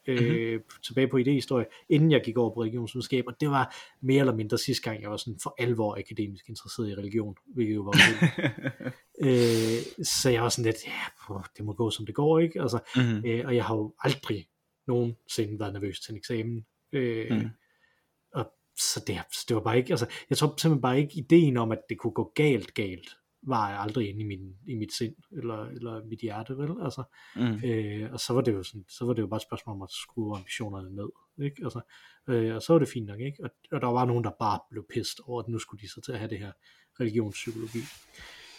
[0.08, 0.63] øh, mm-hmm.
[0.84, 4.58] tilbage på idehistorie, inden jeg gik over på religionsvidenskab, og det var mere eller mindre
[4.58, 7.93] sidste gang, jeg var sådan for alvor akademisk interesseret i religion, hvilket jo var
[9.25, 12.62] øh, så jeg var sådan lidt, ja, puh, det må gå som det går, ikke?
[12.62, 13.25] Altså, mm-hmm.
[13.25, 14.47] øh, og jeg har jo aldrig
[14.88, 16.65] nogensinde været nervøs til en eksamen.
[16.91, 17.49] Øh, mm.
[18.34, 21.58] Og så det, så det var bare ikke, altså, jeg tror simpelthen bare ikke, ideen
[21.58, 24.93] om, at det kunne gå galt, galt, var jeg aldrig inde i, min, i mit
[24.93, 26.69] sind, eller, eller mit hjerte, vel?
[26.84, 27.03] Altså,
[27.36, 27.63] Mm.
[27.65, 29.81] øh, og så var det jo sådan, så var det jo bare et spørgsmål om
[29.81, 31.10] at skrue ambitionerne ned,
[31.45, 31.62] ikke?
[31.63, 31.79] Altså,
[32.27, 33.43] øh, og så var det fint nok, ikke?
[33.43, 36.01] Og, og der var nogen, der bare blev pist over, at nu skulle de så
[36.01, 36.51] til at have det her
[36.99, 37.79] religionspsykologi.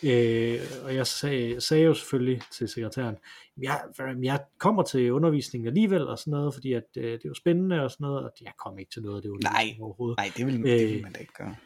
[0.03, 3.17] Øh, og jeg sagde, sagde jo selvfølgelig til sekretæren,
[3.63, 3.81] jeg,
[4.23, 7.91] jeg kommer til undervisningen alligevel og sådan noget, fordi at, øh, det var spændende og
[7.91, 10.17] sådan noget, og jeg kom ikke til noget af det undervisning overhovedet.
[10.19, 11.57] Nej, det vil, det vil Øh, man da ikke gøre.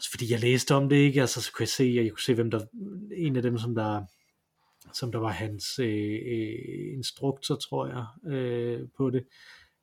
[0.00, 1.20] Også fordi jeg læste om det, ikke?
[1.20, 2.60] Altså, så kunne jeg se, at jeg kunne se, hvem der,
[3.16, 4.04] en af dem, som der,
[4.92, 9.24] som der var hans øh, øh, instruktor, tror jeg, øh, på det,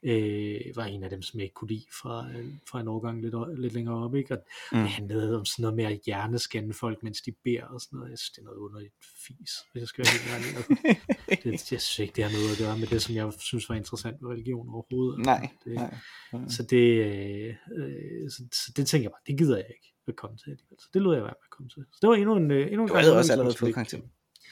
[0.04, 3.22] øh, var en af dem, som jeg ikke kunne lide fra, øh, fra en årgang
[3.22, 4.34] lidt, lidt længere op, ikke?
[4.34, 4.80] Og Mm.
[4.80, 8.12] det handlede om sådan noget med at hjernescanne folk, mens de beder og sådan noget.
[8.12, 8.94] Jeg synes, det er noget underligt
[9.28, 10.50] fis, hvis jeg skal være helt ærlig.
[10.58, 10.74] Altså,
[11.44, 13.76] det, jeg synes ikke, det har noget at gøre med det, som jeg synes var
[13.76, 15.26] interessant ved religion overhovedet.
[15.26, 15.94] Nej, det, nej.
[16.34, 16.48] nej.
[16.50, 20.38] så det, øh, øh, så, så det tænker jeg bare, det gider jeg ikke komme
[20.38, 20.78] til alligevel.
[20.80, 21.86] Så det lod jeg være med at komme til.
[21.92, 23.74] Så det var endnu en, øh, endnu en Du gang havde også allerede som fået
[23.74, 24.00] karakter.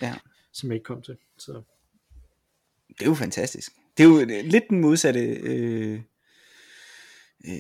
[0.02, 0.16] Ja.
[0.54, 1.18] Som jeg ikke kom til.
[1.38, 1.62] Så
[2.90, 3.72] Det er jo fantastisk.
[3.98, 6.02] Det er jo øh, lidt den modsatte, øh,
[7.48, 7.54] øh,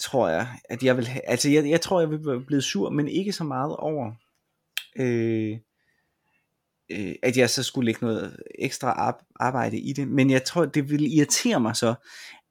[0.00, 3.08] tror jeg, at jeg vil have, altså jeg, jeg tror, jeg vil blevet sur, men
[3.08, 4.12] ikke så meget over,
[4.98, 5.58] øh,
[6.90, 10.90] øh, at jeg så skulle lægge noget ekstra arbejde i det, men jeg tror, det
[10.90, 11.94] ville irritere mig så,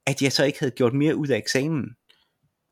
[0.06, 1.95] at jeg så ikke havde gjort mere ud af eksamen.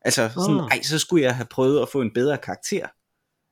[0.06, 0.68] Altså sådan, oh.
[0.70, 2.88] ej, så skulle jeg have prøvet at få en bedre karakter.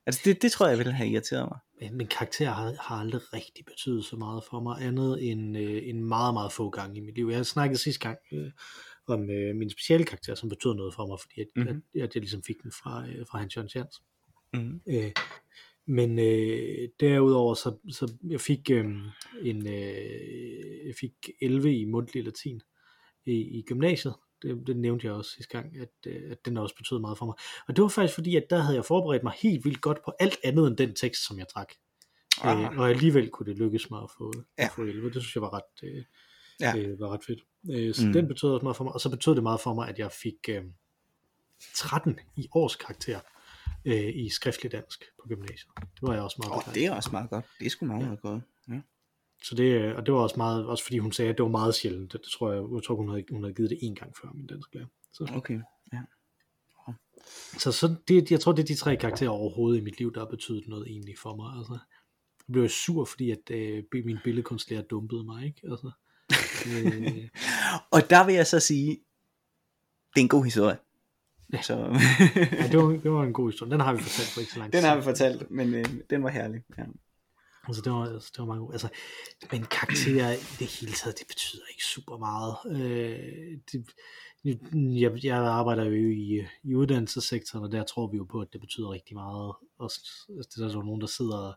[0.06, 1.58] Altså det, det tror jeg ville have irriteret mig.
[1.80, 5.88] Men, men karakter har, har aldrig rigtig betydet så meget for mig, andet end øh,
[5.88, 7.28] en meget, meget få gange i mit liv.
[7.28, 8.50] Jeg snakkede sidste gang øh,
[9.06, 11.82] om øh, min speciale karakter, som betød noget for mig, fordi at, mm-hmm.
[11.94, 14.02] at, at jeg ligesom fik den fra, øh, fra Hans Jørgen Jans.
[14.52, 14.80] Mm-hmm.
[14.86, 15.12] Øh,
[15.86, 18.84] men øh, derudover, så, så jeg fik øh,
[19.42, 22.60] en, øh, jeg fik 11 i mundtlig latin
[23.26, 24.14] i, i gymnasiet,
[24.44, 27.26] det, det nævnte jeg også sidste gang, at, øh, at den også betød meget for
[27.26, 27.34] mig.
[27.68, 30.12] Og det var faktisk fordi, at der havde jeg forberedt mig helt vildt godt på
[30.20, 31.72] alt andet end den tekst, som jeg trak.
[32.44, 34.64] Øh, og alligevel kunne det lykkes mig at få, ja.
[34.64, 35.10] at få 11.
[35.10, 36.04] Det synes jeg var ret, øh,
[36.60, 36.76] ja.
[36.76, 37.40] øh, var ret fedt.
[37.70, 38.12] Øh, så mm.
[38.12, 38.92] den betød også meget for mig.
[38.92, 40.62] Og så betød det meget for mig, at jeg fik øh,
[41.74, 43.20] 13 i års karakter
[43.84, 45.70] øh, i skriftlig dansk på gymnasiet.
[45.76, 47.44] Det var jeg også meget oh, det er også meget godt.
[47.58, 48.06] Det er sgu meget, ja.
[48.06, 48.42] meget godt.
[49.44, 51.50] Så det, øh, og det var også meget, også fordi hun sagde, at det var
[51.50, 52.12] meget sjældent.
[52.12, 54.28] Det, det tror jeg, jeg tror, hun havde, hun havde givet det en gang før,
[54.34, 54.86] min dansk lærer.
[55.12, 55.32] Så.
[55.36, 55.60] Okay,
[55.92, 55.98] ja.
[57.58, 60.20] Så, så det, jeg tror, det er de tre karakterer overhovedet i mit liv, der
[60.20, 61.58] har betydet noget egentlig for mig.
[61.58, 61.78] Altså,
[62.48, 65.60] jeg blev sur, fordi at øh, min billedkunstlærer dumpede mig, ikke?
[65.70, 65.90] Altså,
[66.66, 67.28] øh...
[67.94, 68.90] og der vil jeg så sige,
[70.14, 70.76] det er en god historie.
[71.52, 71.62] Ja.
[71.62, 71.76] Så...
[71.76, 73.72] ja, det, var, det var en god historie.
[73.72, 74.80] Den har vi fortalt for ikke så lang tid.
[74.80, 76.62] Den har vi fortalt, men øh, den var herlig.
[76.78, 76.84] Ja.
[77.68, 78.88] Altså det var, altså, det var mange altså,
[79.52, 82.54] men karakterer i det hele taget, det betyder ikke super meget.
[82.66, 83.86] Øh, det,
[85.02, 88.60] jeg, jeg arbejder jo i, i uddannelsessektoren, og der tror vi jo på, at det
[88.60, 89.54] betyder rigtig meget.
[89.78, 90.00] Også,
[90.36, 91.54] altså, det er der jo nogen, der sidder og,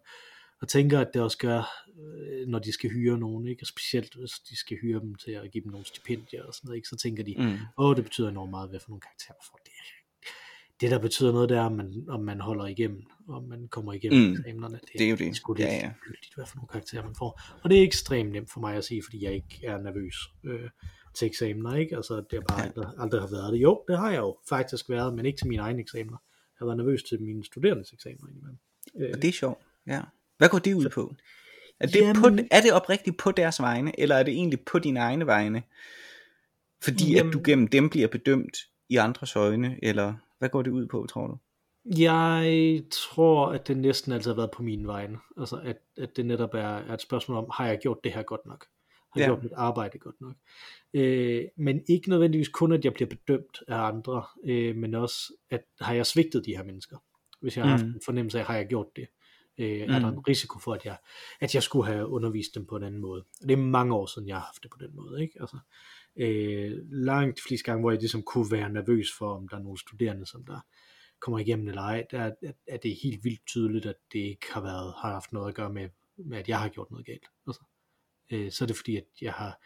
[0.62, 1.62] og tænker, at det også gør,
[2.00, 3.64] øh, når de skal hyre nogen, ikke?
[3.64, 6.68] og specielt hvis de skal hyre dem til at give dem nogle stipendier og sådan
[6.68, 6.88] noget, ikke?
[6.88, 7.58] så tænker de, mm.
[7.78, 9.60] åh, det betyder enormt meget, hvad for nogle karakterer får.
[9.66, 9.72] Det
[10.82, 13.94] det der betyder noget, det er, om man, om man holder igennem, om man kommer
[13.94, 14.32] igennem mm.
[14.32, 14.76] eksamenerne.
[14.76, 15.42] Det, det er jo det.
[15.58, 15.92] Det er ja, ja.
[16.02, 17.42] Gyldigt, hvad for nogle karakterer man får.
[17.64, 20.70] Og det er ekstremt nemt for mig at sige, fordi jeg ikke er nervøs øh,
[21.16, 21.96] til eksamener, ikke?
[21.96, 22.66] Altså, det er bare ja.
[22.66, 23.60] aldrig, aldrig har været det.
[23.60, 26.18] Jo, det har jeg jo faktisk været, men ikke til mine egne eksamener.
[26.54, 28.28] Jeg har været nervøs til mine studerendes eksamener.
[28.98, 30.02] Øh, og det er sjovt, ja.
[30.38, 31.16] Hvad går det ud på?
[31.80, 34.80] Er det, jamen, på, er det oprigtigt på deres vegne, eller er det egentlig på
[34.80, 35.64] dine egne vegne?
[36.82, 38.58] Fordi jamen, at du gennem dem bliver bedømt
[38.90, 41.38] i andres øjne, eller hvad går det ud på, tror du?
[41.98, 45.18] Jeg tror, at det næsten altid har været på min vegne.
[45.38, 48.24] Altså, at, at det netop er, er et spørgsmål om, har jeg gjort det her
[48.24, 48.66] godt nok?
[49.14, 49.34] Har jeg ja.
[49.34, 50.36] gjort mit arbejde godt nok?
[50.94, 55.64] Øh, men ikke nødvendigvis kun, at jeg bliver bedømt af andre, øh, men også, at
[55.82, 56.98] har jeg svigtet de her mennesker?
[57.42, 57.84] Hvis jeg har mm.
[57.84, 59.08] haft en fornemmelse af, har jeg gjort det?
[59.58, 59.94] Øh, mm.
[59.94, 60.98] Er der en risiko for, at jeg,
[61.40, 63.24] at jeg skulle have undervist dem på en anden måde?
[63.42, 65.22] Det er mange år siden, jeg har haft det på den måde.
[65.22, 65.34] Ikke?
[65.40, 65.58] Altså,
[66.18, 69.80] øh, langt flest gange, hvor jeg ligesom kunne være nervøs for, om der er nogle
[69.80, 70.60] studerende, som der
[71.20, 74.62] kommer igennem eller ej, der er, er det helt vildt tydeligt, at det ikke har,
[74.62, 77.26] været, har haft noget at gøre med, med at jeg har gjort noget galt.
[77.48, 77.64] Altså,
[78.32, 79.60] øh, så er det fordi, at jeg har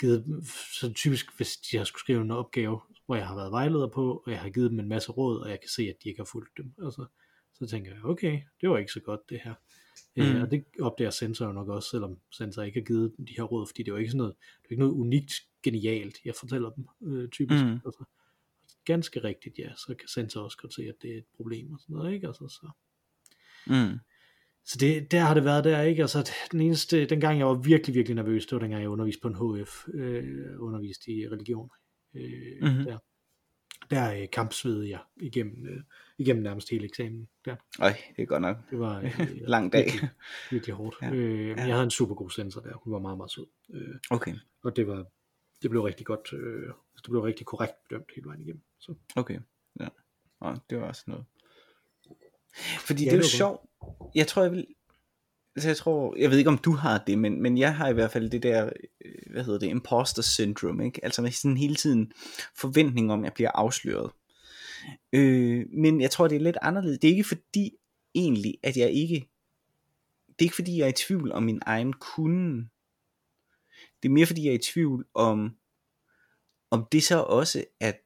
[0.00, 0.44] givet,
[0.80, 4.22] så typisk hvis de har skulle skrive en opgave, hvor jeg har været vejleder på,
[4.26, 6.20] og jeg har givet dem en masse råd, og jeg kan se, at de ikke
[6.20, 6.74] har fulgt dem.
[6.84, 7.06] Altså,
[7.54, 9.54] så tænker jeg, okay, det var ikke så godt det her.
[10.16, 10.36] Øh, mm.
[10.36, 13.34] Øh, og det opdager sensor jo nok også, selvom sensor ikke har givet dem de
[13.36, 15.32] her råd, fordi det er jo ikke sådan noget, det er ikke noget unikt
[15.66, 17.64] genialt, jeg fortæller dem øh, typisk.
[17.64, 17.80] Mm.
[17.84, 18.04] Altså,
[18.84, 21.80] ganske rigtigt, ja, så kan sensor også godt se, at det er et problem og
[21.80, 22.26] sådan noget, ikke?
[22.26, 22.70] Altså, så.
[23.66, 23.98] Mm.
[24.64, 26.02] Så det, der har det været der, ikke?
[26.02, 29.20] Altså, den eneste, den gang jeg var virkelig, virkelig nervøs, det var dengang jeg underviste
[29.20, 31.70] på en HF, øh, underviste i religion.
[32.14, 32.84] Øh, mm-hmm.
[32.84, 32.98] Der,
[33.90, 35.82] der øh, kampsvede jeg igennem, øh,
[36.18, 37.28] igennem nærmest hele eksamen.
[37.44, 37.56] Der.
[37.80, 38.56] Øj, det er godt nok.
[38.70, 39.20] Det var øh,
[39.54, 39.84] lang dag.
[39.84, 40.10] Virkelig,
[40.50, 40.96] virkelig hårdt.
[41.02, 41.12] Ja.
[41.12, 41.54] Øh, ja.
[41.54, 42.74] jeg havde en super god sensor der.
[42.74, 43.46] Hun var meget, meget sød.
[43.74, 44.34] Øh, okay.
[44.62, 45.06] Og det var,
[45.66, 48.62] det blev rigtig godt, øh, det blev rigtig korrekt bedømt hele vejen igennem.
[48.78, 48.94] Så.
[49.16, 49.38] Okay,
[49.80, 49.88] ja.
[50.40, 51.24] Og det var også noget.
[52.86, 53.60] Fordi ja, det er jo sjovt.
[54.14, 54.66] Jeg tror, jeg vil,
[55.56, 57.92] altså jeg tror, jeg ved ikke om du har det, men, men jeg har i
[57.92, 58.70] hvert fald det der,
[59.04, 61.04] øh, hvad hedder det, imposter syndrome, ikke?
[61.04, 62.12] Altså med sådan hele tiden
[62.54, 64.10] forventning om, at jeg bliver afsløret.
[65.12, 66.98] Øh, men jeg tror, det er lidt anderledes.
[66.98, 67.72] Det er ikke fordi
[68.14, 69.28] egentlig, at jeg ikke,
[70.28, 72.68] det er ikke fordi, jeg er i tvivl om min egen kunde.
[74.02, 75.56] Det er mere fordi, jeg er i tvivl om,
[76.70, 78.00] om det så også, at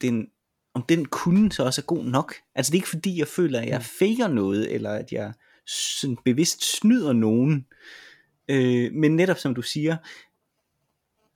[0.00, 0.28] den,
[0.74, 2.34] om den kunde så også er god nok.
[2.54, 3.84] Altså det er ikke fordi, jeg føler, at jeg mm.
[3.84, 5.32] faker noget, eller at jeg
[5.66, 7.66] sådan bevidst snyder nogen.
[8.48, 9.96] Øh, men netop som du siger,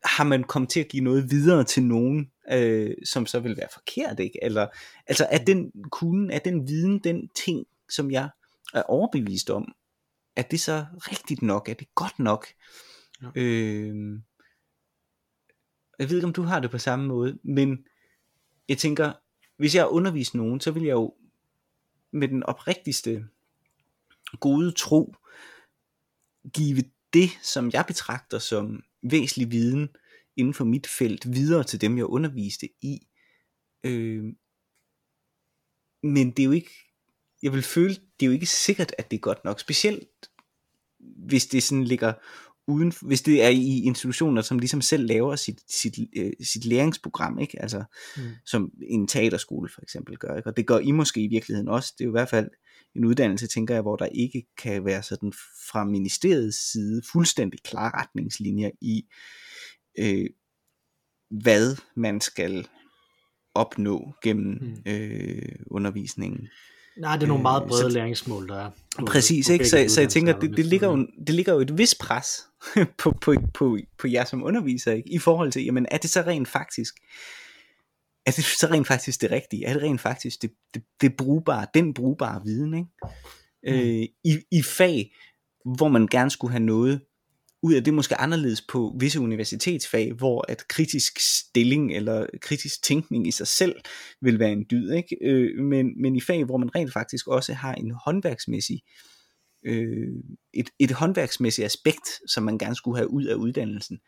[0.04, 3.68] har man kommet til at give noget videre til nogen, øh, som så vil være
[3.72, 4.38] forkert, ikke?
[4.42, 4.66] Eller,
[5.06, 8.28] altså er den kunde, er den viden, den ting, som jeg
[8.74, 9.74] er overbevist om,
[10.36, 12.46] er det så rigtigt nok, er det godt nok?
[13.22, 13.28] Ja.
[13.34, 14.20] Øh,
[15.98, 17.86] jeg ved ikke, om du har det på samme måde, men
[18.68, 19.12] jeg tænker,
[19.56, 21.14] hvis jeg underviser nogen, så vil jeg jo
[22.10, 23.26] med den oprigtigste
[24.40, 25.14] gode tro
[26.54, 29.88] give det, som jeg betragter som væsentlig viden
[30.36, 33.06] inden for mit felt, videre til dem, jeg underviste i.
[33.84, 34.24] Øh,
[36.02, 36.70] men det er jo ikke,
[37.42, 39.60] jeg vil føle, det er jo ikke sikkert, at det er godt nok.
[39.60, 40.30] Specielt
[40.98, 42.12] hvis det sådan ligger
[42.72, 47.38] uden, hvis det er i institutioner, som ligesom selv laver sit, sit, øh, sit læringsprogram,
[47.38, 47.62] ikke?
[47.62, 47.84] Altså,
[48.16, 48.22] mm.
[48.46, 50.48] som en teaterskole for eksempel gør, ikke?
[50.48, 52.48] og det gør I måske i virkeligheden også, det er jo i hvert fald
[52.96, 55.32] en uddannelse, tænker jeg, hvor der ikke kan være sådan
[55.70, 59.02] fra ministeriets side fuldstændig klare retningslinjer i,
[59.98, 60.26] øh,
[61.42, 62.68] hvad man skal
[63.54, 64.92] opnå gennem mm.
[64.92, 66.48] øh, undervisningen.
[66.96, 68.70] Nej, det er nogle meget brede øh, så, læringsmål, der er.
[68.98, 69.68] På, præcis, på ikke?
[69.68, 72.46] Så, så jeg tænker, det, det, ligger jo, det ligger jo et vis pres
[72.98, 75.12] på, på, på, på jer som underviser, ikke?
[75.12, 76.94] i forhold til, jamen er det så rent faktisk,
[78.26, 79.66] er det så rent faktisk det rigtige?
[79.66, 82.88] Er det rent faktisk det, det, det brugbare, den brugbare viden, ikke?
[83.62, 83.72] Mm.
[83.72, 85.12] Øh, i, i fag,
[85.76, 87.00] hvor man gerne skulle have noget
[87.62, 93.26] ud af det måske anderledes på visse universitetsfag, hvor at kritisk stilling eller kritisk tænkning
[93.26, 93.74] i sig selv
[94.20, 95.16] vil være en dyd, ikke?
[95.22, 98.82] Øh, men, men i fag, hvor man rent faktisk også har en håndværksmæssig
[99.64, 100.08] øh,
[100.52, 104.00] et, et håndværksmæssigt aspekt, som man gerne skulle have ud af uddannelsen,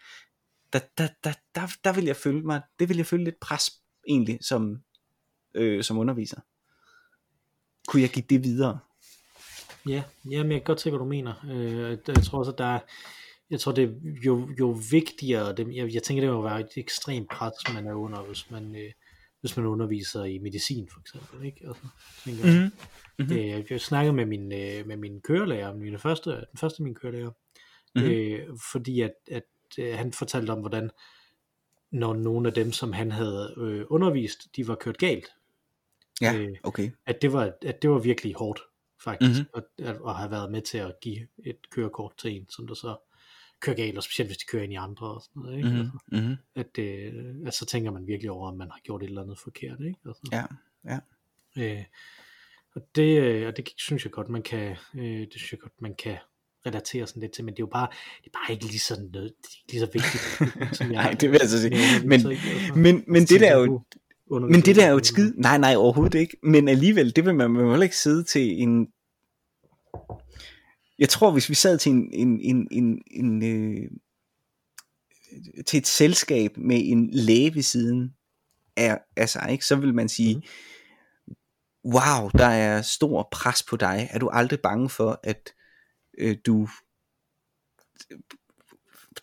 [0.73, 3.71] der, der, der, der, der vil jeg føle mig, det vil jeg føle lidt pres
[4.09, 4.83] egentlig som,
[5.55, 6.41] øh, som underviser.
[7.89, 8.79] Kunne jeg give det videre?
[9.89, 11.35] Ja, jamen jeg kan godt se, hvad du mener.
[11.51, 12.81] Øh, jeg tror også, at der er,
[13.51, 17.31] jeg tror, det jo, jo vigtigere, det, jeg, jeg tænker, det må være et ekstremt
[17.31, 18.93] pres, man er under, hvis man, øh,
[19.41, 21.47] hvis man underviser i medicin, for eksempel.
[21.47, 21.67] Ikke?
[21.67, 21.83] Altså,
[22.25, 22.71] tænker, mm-hmm.
[23.19, 23.37] Mm-hmm.
[23.37, 27.31] Øh, jeg snakkede med min, øh, med min kørelærer, min første, den første min kørelærer,
[27.95, 28.11] mm-hmm.
[28.11, 29.45] øh, fordi at, at
[29.79, 30.91] øh, han fortalte om, hvordan
[31.91, 35.29] når nogle af dem, som han havde øh, undervist, de var kørt galt.
[36.21, 36.91] Ja, øh, okay.
[37.07, 38.61] At det var, at det var virkelig hårdt,
[39.05, 39.63] faktisk, mm-hmm.
[39.79, 42.75] at, at, at have været med til at give et kørekort til en, som der
[42.75, 42.97] så
[43.61, 45.69] kører galt, og specielt hvis de kører ind i andre og sådan noget, ikke?
[45.69, 45.81] Mm-hmm.
[45.81, 46.37] Altså, mm-hmm.
[46.55, 49.39] at, øh, at så tænker man virkelig over, at man har gjort et eller andet
[49.39, 49.99] forkert, ikke?
[50.07, 50.45] Altså, ja,
[50.85, 50.99] ja.
[51.59, 51.85] Øh,
[52.75, 55.83] og det, øh, og det synes jeg godt, man kan, øh, det synes jeg godt,
[55.83, 56.17] man kan
[56.67, 57.89] relatere sådan lidt til, men det er jo bare,
[58.25, 60.77] det er bare ikke lige så, noget, det er ikke lige så vigtigt.
[60.79, 61.75] som jeg, Nej, det vil jeg så sige.
[62.05, 62.37] Men, men,
[62.83, 63.83] men, men det der er jo,
[64.31, 67.35] men det der er jo et skid, nej nej overhovedet ikke, men alligevel, det vil
[67.35, 68.89] man, man vil ikke sidde til en
[70.99, 73.91] jeg tror, hvis vi sad til en, en, en, en, en øh,
[75.67, 78.15] til et selskab med en læge ved siden
[78.77, 80.43] af, af sig, ikke, så vil man sige, mm.
[81.85, 84.09] wow, der er stor pres på dig.
[84.11, 85.55] Er du aldrig bange for, at
[86.19, 86.69] øh, du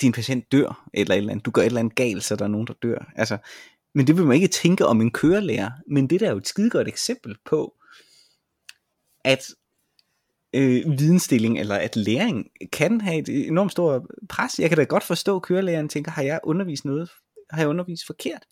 [0.01, 1.45] din patient dør, eller et eller andet.
[1.45, 3.11] Du gør et eller andet galt, så der er nogen, der dør.
[3.15, 3.37] Altså,
[3.95, 5.71] men det vil man ikke tænke om en kørelærer.
[5.87, 7.75] Men det der er jo et skide godt eksempel på,
[9.25, 9.45] at
[10.53, 14.59] øh, videnstilling eller at læring kan have et enormt stort pres.
[14.59, 17.09] Jeg kan da godt forstå, at kørelæreren tænker, har jeg undervist noget,
[17.49, 18.45] har jeg undervist forkert?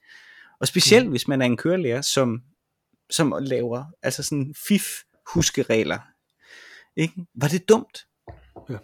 [0.60, 1.12] Og specielt mm.
[1.12, 2.42] hvis man er en kørelærer, som,
[3.10, 4.86] som laver altså sådan fif
[5.34, 6.00] huskeregler.
[6.96, 7.14] Ikke?
[7.36, 7.98] Var det dumt?
[8.70, 8.78] Ja.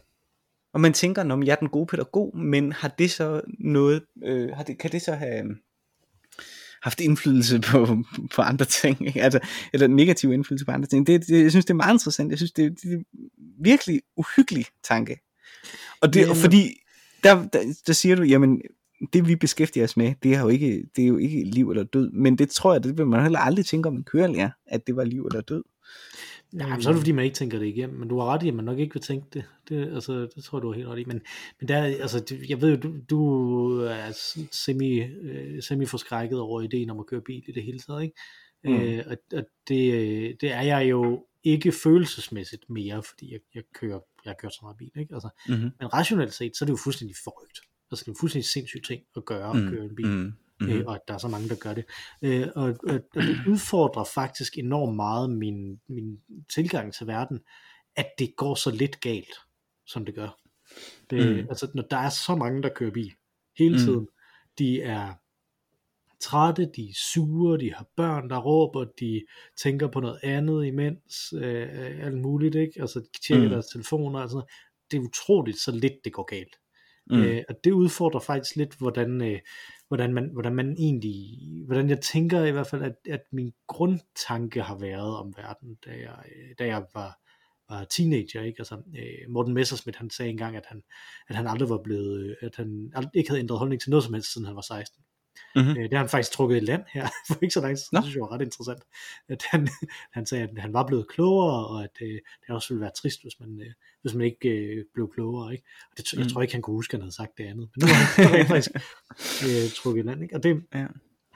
[0.73, 4.49] Og man tænker, når jeg er den gode pædagog, men har det så noget, øh,
[4.49, 5.55] har det, kan det så have,
[6.85, 8.03] haft indflydelse på,
[8.35, 9.23] på andre ting, ikke?
[9.23, 9.39] Altså,
[9.73, 11.07] eller negativ indflydelse på andre ting.
[11.07, 12.29] Det, det, jeg synes, det er meget interessant.
[12.29, 12.97] Jeg synes, det, det er
[13.59, 15.19] virkelig uhyggelig tanke.
[16.01, 16.35] Og det, jamen.
[16.35, 16.71] fordi,
[17.23, 18.61] der, der, der siger du, jamen,
[19.13, 21.83] det vi beskæftiger os med, det er jo ikke, det er jo ikke liv eller
[21.83, 24.87] død, men det tror jeg, det vil man heller aldrig tænke om en kørelærer, at
[24.87, 25.63] det var liv eller død.
[26.55, 28.43] Nej, men så er det fordi, man ikke tænker det igennem, men du har ret
[28.43, 29.43] i, at man nok ikke vil tænke det.
[29.69, 31.05] Det, altså, det tror jeg, du har helt ret i.
[31.05, 31.21] Men,
[31.59, 34.11] men der, altså, jeg ved jo, du, du er
[34.51, 38.15] semi, øh, semi-forskrækket over ideen om at køre bil i det hele taget, ikke?
[38.63, 38.73] Mm.
[38.73, 43.99] Øh, og, og det, det er jeg jo ikke følelsesmæssigt mere, fordi jeg, jeg kører
[44.25, 45.13] jeg har kørt så meget bil, ikke?
[45.13, 45.69] Altså, mm-hmm.
[45.79, 47.59] Men rationelt set, så er det jo fuldstændig forrygt.
[47.91, 49.69] Altså det er en fuldstændig sindssyg ting at gøre, at mm.
[49.69, 50.07] køre en bil.
[50.07, 50.75] Mm mm-hmm.
[50.75, 51.85] øh, og at der er så mange, der gør det.
[52.21, 56.19] Øh, og, og, og det udfordrer faktisk enormt meget min, min
[56.53, 57.39] tilgang til verden,
[57.95, 59.35] at det går så lidt galt,
[59.85, 60.39] som det gør.
[61.09, 61.49] Det, mm.
[61.49, 63.13] Altså, når der er så mange, der kører bil
[63.57, 64.07] hele tiden, mm.
[64.57, 65.13] de er
[66.19, 69.25] trætte, de er sure, de har børn, der råber, de
[69.57, 72.81] tænker på noget andet imens, øh, alt muligt, ikke?
[72.81, 73.51] Altså, de tjekker mm.
[73.51, 74.41] deres telefoner, altså,
[74.91, 76.55] det er utroligt, så lidt det går galt.
[77.09, 77.21] Mm.
[77.21, 79.39] Øh, og det udfordrer faktisk lidt, hvordan, øh,
[79.87, 84.61] hvordan, man, hvordan man egentlig, hvordan jeg tænker i hvert fald, at, at min grundtanke
[84.61, 86.23] har været om verden, da jeg,
[86.59, 87.19] da jeg var,
[87.69, 88.59] var teenager, ikke?
[88.59, 90.83] Altså, øh, Morten Messersmith, han sagde engang, at han,
[91.27, 94.13] at han aldrig var blevet, at han aldrig, ikke havde ændret holdning til noget som
[94.13, 95.03] helst, siden han var 16.
[95.55, 95.69] Mhm.
[95.69, 98.03] Øh, det har han faktisk trukket i land her, for ikke så lang tid, det
[98.03, 98.79] synes jeg var ret interessant.
[99.29, 99.67] At han,
[100.15, 102.07] han sagde, at han var blevet klogere, og at øh,
[102.47, 105.51] det også ville være trist, hvis man, øh, hvis man ikke øh, blev klogere.
[105.53, 105.63] Ikke?
[105.91, 106.29] Og det, jeg Mm.
[106.29, 107.69] tror ikke, han kunne huske, at han havde sagt det andet.
[107.75, 108.71] Men nu har han faktisk
[109.45, 110.23] øh, trukket i land.
[110.23, 110.35] Ikke?
[110.35, 110.85] Og det, Ja.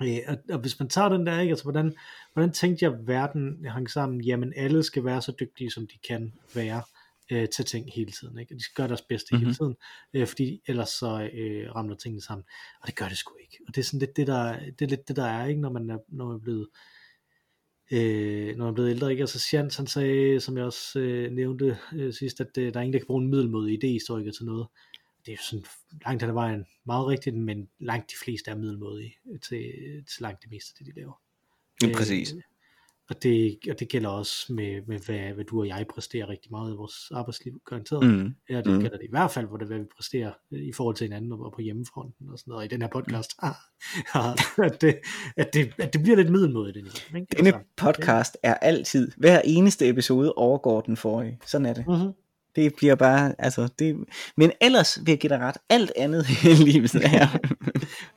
[0.03, 1.95] Øh, og, og hvis man tager den der, ikke, altså hvordan,
[2.33, 4.21] hvordan tænkte jeg, at verden hang sammen?
[4.21, 6.81] Jamen, alle skal være så dygtige, som de kan være
[7.29, 8.39] øh, til ting hele tiden.
[8.39, 8.55] Ikke?
[8.55, 9.45] De skal gøre deres bedste mm-hmm.
[9.45, 9.55] hele Mhm.
[9.57, 9.75] tiden,
[10.21, 12.45] øh, fordi ellers så øh, ramler tingene sammen.
[12.81, 13.57] Og det gør det sgu ikke.
[13.67, 15.71] Og det er sådan lidt det, der, det er lidt det, der er, ikke, når
[15.71, 16.67] man er, når man er blevet
[17.91, 19.21] øh, når man er blevet ældre, ikke?
[19.23, 22.83] Altså Sjans, han sagde, som jeg også øh, nævnte øh, sidst, at øh, der er
[22.83, 24.67] ingen, der kan bruge en middelmodig idéhistoriker til noget.
[25.25, 25.65] Det er jo sådan
[26.05, 29.63] langt hen ad vejen meget rigtigt, men langt de fleste er middelmodige til,
[30.09, 31.21] til langt det meste af det, de laver.
[31.83, 32.33] Ja, præcis.
[32.33, 32.41] Øh,
[33.09, 36.51] og, det, og det gælder også med, med hvad, hvad du og jeg præsterer rigtig
[36.51, 38.05] meget i vores arbejdsliv, garanteret.
[38.07, 38.35] Mm.
[38.49, 38.79] Ja, det Mm.
[38.81, 41.31] gælder det i hvert fald, hvor det hvad vi præsterer øh, i forhold til hinanden
[41.31, 42.59] og, og på hjemmefronten og sådan noget.
[42.59, 44.63] Og i den her podcast, Mm.
[44.63, 44.99] at, det,
[45.37, 46.77] at, det, at det bliver lidt middelmodigt.
[46.77, 47.35] indimellem, Ikke?
[47.37, 51.39] Denne Altså, podcast er altid, hver eneste episode overgår den forrige.
[51.45, 51.87] Sådan er det.
[51.87, 52.11] mhm.
[52.55, 54.05] Det bliver bare, altså, det,
[54.37, 57.29] men ellers vil jeg give dig ret, alt andet i livet er, Jeg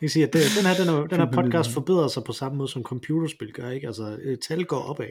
[0.00, 2.58] kan sige, at det, den, her, den, er, den her podcast forbedrer sig på samme
[2.58, 3.70] måde, som computerspil gør.
[3.70, 3.86] Ikke?
[3.86, 5.06] Altså, øh, tal går opad.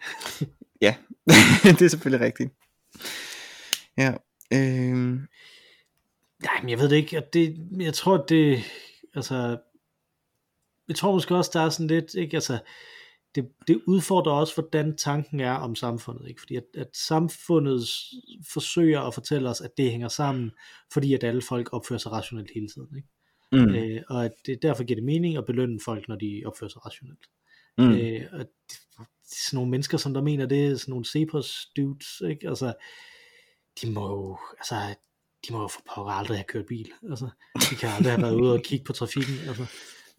[0.86, 0.94] ja,
[1.78, 2.52] det er selvfølgelig rigtigt.
[3.98, 4.12] Ja,
[4.52, 5.20] øhm,
[6.42, 7.16] Nej, men jeg ved det ikke.
[7.16, 8.62] At det, jeg tror, at det...
[9.14, 9.58] Altså,
[10.88, 12.14] jeg tror måske også, der er sådan lidt...
[12.14, 12.36] Ikke?
[12.36, 12.58] Altså,
[13.36, 16.28] det, det udfordrer også, hvordan tanken er om samfundet.
[16.28, 16.40] Ikke?
[16.40, 17.88] Fordi at, at samfundet
[18.52, 20.50] forsøger at fortælle os, at det hænger sammen,
[20.92, 22.96] fordi at alle folk opfører sig rationelt hele tiden.
[22.96, 23.08] Ikke?
[23.52, 23.74] mm.
[23.74, 26.86] Øh, og at det derfor giver det mening at belønne folk, når de opfører sig
[26.86, 27.26] rationelt.
[27.78, 27.92] mm.
[27.92, 28.78] Øh, og det,
[29.28, 32.48] sådan nogle mennesker, som der mener det, er sådan nogle Cepos dudes, ikke?
[32.48, 32.74] Altså,
[33.82, 34.94] de må jo, altså,
[35.48, 36.92] de må jo for pokker aldrig have kørt bil.
[37.10, 37.28] Altså,
[37.70, 39.34] de kan aldrig have været ude og kigge på trafikken.
[39.48, 39.66] Altså,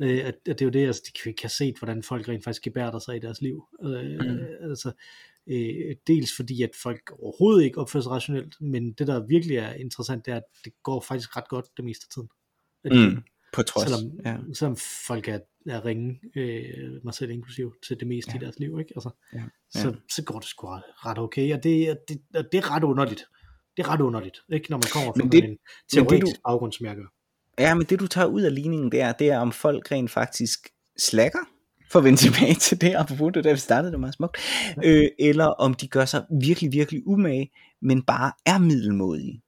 [0.02, 2.28] øh, at, at det er jo det, altså, de kan ikke have set, hvordan folk
[2.30, 3.64] rent faktisk gebærder sig i deres liv.
[3.84, 4.70] Øh, Mm.
[4.70, 4.92] Altså,
[5.48, 9.74] øh, dels fordi, at folk overhovedet ikke opfører sig rationelt, men det, der virkelig er
[9.74, 12.30] interessant, det er, at det går faktisk ret godt det meste af tiden.
[13.16, 13.90] Mm, på trods.
[13.90, 14.30] selvom, ja.
[14.32, 14.38] ja.
[14.54, 18.36] selvom folk er, er ringe, øh, mig selv inklusiv, til det meste ja.
[18.36, 18.40] Ja.
[18.42, 18.94] i deres liv, ikke?
[18.96, 19.44] Altså, Ja.
[19.70, 22.84] Så, så går det sgu ret, okay, og det, og det, og det er ret
[22.84, 23.24] underligt.
[23.78, 24.70] Det er ret underligt, ikke?
[24.70, 25.60] Når man kommer fra Men det- en det
[25.94, 27.08] teoretisk du- baggrund, som jeg gør.
[27.60, 30.70] Ja, men det du tager ud af ligningen der, det er om folk rent faktisk
[30.98, 31.40] slækker,
[31.92, 34.38] for at vende tilbage til det, apropos det, da vi startede, det var meget smukt,
[34.84, 39.42] øh, eller om de gør sig virkelig, virkelig umage, men bare er middelmodige.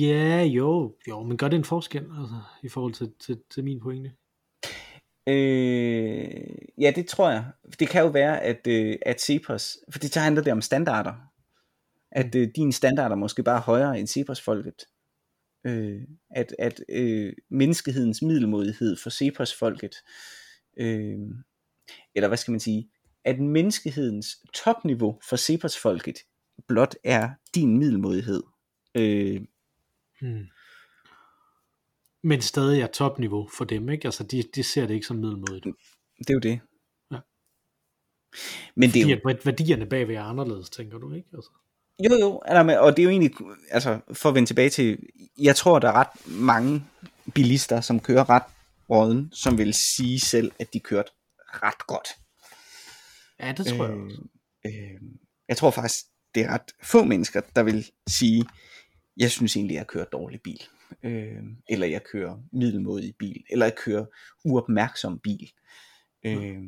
[0.00, 3.80] Ja, jo, jo, men gør det en forskel, altså, i forhold til, til, til min
[3.80, 4.12] pointe?
[5.26, 6.30] Øh,
[6.78, 7.44] ja, det tror jeg.
[7.78, 11.29] Det kan jo være, at, øh, at Cepos, for det handler det om standarder,
[12.12, 14.84] at øh, dine standarder måske bare er højere end Cepos-folket.
[15.66, 19.94] Øh, at at øh, menneskehedens middelmodighed for Cepos-folket,
[20.76, 21.18] øh,
[22.14, 22.90] eller hvad skal man sige,
[23.24, 26.18] at menneskehedens topniveau for Cepos-folket
[26.68, 28.42] blot er din middelmodighed.
[28.94, 29.40] Øh,
[30.20, 30.46] Hmm.
[32.22, 34.04] Men stadig er topniveau for dem, ikke?
[34.08, 35.76] Altså, de, de ser det ikke som middelmodigt.
[36.18, 36.60] det er jo det.
[37.12, 37.18] Ja.
[38.74, 41.28] Men det er jo, Fordi at værdierne bagved er anderledes, tænker du, ikke?
[41.34, 41.50] Altså.
[42.04, 42.30] Jo, jo,
[42.80, 43.32] og det er jo egentlig,
[43.70, 44.98] altså for at vende tilbage til,
[45.38, 46.84] jeg tror, der er ret mange
[47.34, 48.42] bilister, som kører ret
[48.90, 52.08] råden, som vil sige selv, at de kørte ret godt.
[53.40, 54.22] Ja, det tror øh, jeg også.
[54.66, 55.00] øh,
[55.48, 58.44] jeg tror faktisk, det er ret få mennesker, der vil sige,
[59.16, 60.62] jeg synes egentlig, jeg kører dårlig bil.
[61.02, 64.04] Øh, eller jeg kører middelmodig bil, eller jeg kører
[64.44, 65.50] uopmærksom bil.
[66.24, 66.58] Øh,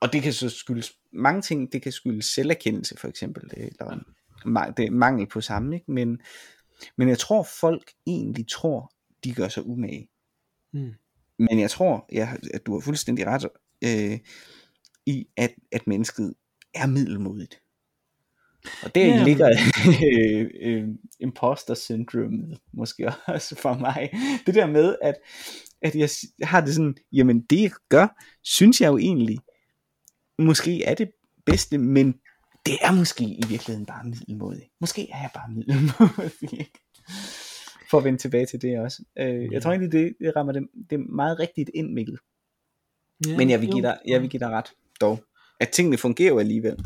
[0.00, 3.98] og det kan så skyldes mange ting, det kan skyldes selverkendelse for eksempel, eller
[4.76, 5.92] det mangel på samme, ikke?
[5.92, 6.20] Men,
[6.98, 8.92] men jeg tror folk egentlig tror,
[9.24, 10.08] de gør sig umage.
[10.72, 10.92] Mm.
[11.38, 13.48] Men jeg tror, ja, at du har fuldstændig ret
[13.84, 14.18] øh,
[15.06, 16.34] i, at, at mennesket
[16.74, 17.62] er middelmodigt.
[18.82, 19.24] Og det yeah.
[19.24, 19.48] ligger
[20.12, 20.88] øh, øh,
[21.20, 24.10] imposter syndrome måske også for mig.
[24.46, 25.14] Det der med, at,
[25.82, 26.08] at jeg
[26.42, 29.38] har det sådan, jamen det jeg gør, synes jeg jo egentlig,
[30.38, 31.10] måske er det
[31.46, 32.14] bedste, men
[32.66, 34.64] det er måske i virkeligheden bare middelmodigt.
[34.80, 36.52] Måske er jeg bare middelmodig.
[36.60, 36.72] ikke?
[37.90, 39.04] For at vende tilbage til det også.
[39.18, 42.18] Øh, jeg tror egentlig, det, det rammer det, det meget rigtigt ind, Mikkel.
[43.26, 45.24] Ja, Men jeg vil, give dig, jeg vil give dig ret, dog.
[45.60, 46.84] At tingene fungerer jo alligevel.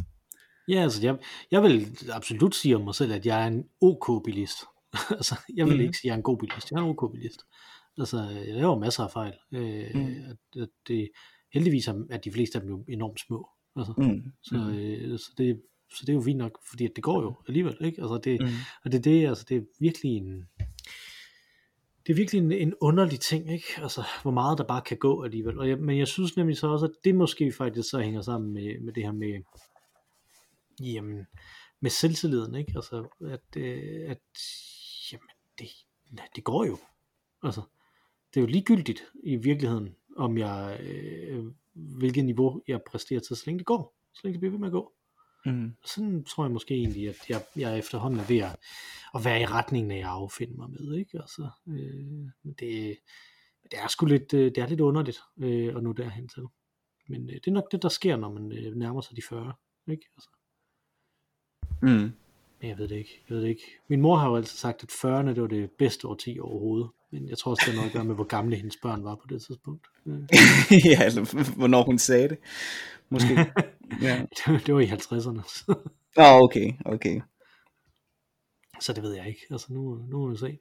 [0.68, 1.16] Ja, altså, jeg,
[1.50, 4.58] jeg vil absolut sige om mig selv, at jeg er en OK bilist.
[5.10, 5.82] altså, jeg vil Mhm.
[5.84, 6.70] ikke sige, at jeg er en god bilist.
[6.70, 7.40] Jeg er en OK bilist.
[7.98, 8.16] Altså,
[8.46, 9.34] jeg laver masser af fejl.
[9.54, 10.14] Øh, Mhm.
[10.30, 11.10] at, at det,
[11.54, 13.48] heldigvis er, at de fleste af dem jo enormt små.
[13.76, 14.32] Altså, Mm.
[14.42, 17.36] så, øh, så, det, så det er jo fint nok, fordi at det går jo
[17.48, 18.02] alligevel, ikke?
[18.02, 18.46] Altså det, Mm.
[18.84, 20.48] og det er det, altså det er virkelig en,
[22.06, 23.66] det er virkelig en, en underlig ting, ikke?
[23.76, 25.58] Altså, hvor meget der bare kan gå alligevel.
[25.58, 28.52] Og jeg, men jeg synes nemlig så også, at det måske faktisk så hænger sammen
[28.52, 29.42] med, med det her med,
[30.82, 31.26] jamen,
[31.80, 32.72] med selvtilliden, ikke?
[32.76, 34.18] Altså, at, øh, at
[35.12, 35.68] jamen, det,
[36.36, 36.78] det går jo.
[37.42, 37.60] Altså,
[38.34, 41.44] det er jo ligegyldigt i virkeligheden, om jeg, øh,
[41.76, 43.96] hvilket niveau jeg præsterer til, så længe det går.
[44.14, 44.92] Så længe det bliver ved med at gå.
[45.46, 45.76] Mm.
[45.84, 48.56] Sådan tror jeg måske egentlig, at jeg, jeg efterhånden er ved at,
[49.14, 51.18] at være i retningen af at affinde mig med, ikke?
[51.20, 52.98] Altså, øh, men det,
[53.70, 56.42] det er sgu lidt, øh, det er lidt underligt øh, at nå derhen til.
[57.08, 59.54] Men øh, det er nok det, der sker, når man øh, nærmer sig de 40,
[59.88, 60.06] ikke?
[60.16, 60.30] Altså,
[61.82, 62.12] Mm.
[62.68, 63.62] Jeg ved det ikke, jeg ved det ikke.
[63.88, 66.88] Min mor har jo altid sagt, at 40'erne, det var det bedste årti overhovedet.
[67.10, 69.14] Men jeg tror også, det har noget at gøre med, hvor gamle hendes børn var
[69.14, 69.86] på det tidspunkt.
[70.06, 70.20] Øh,
[70.86, 72.38] ja, eller hvornår hun sagde det.
[73.08, 73.34] Måske.
[74.02, 74.26] ja.
[74.66, 75.74] det var i 50'erne, så,
[76.18, 77.20] Åh, oh, okay, okay.
[78.80, 79.40] så det ved jeg ikke.
[79.50, 80.58] Altså nu, nu må vi se.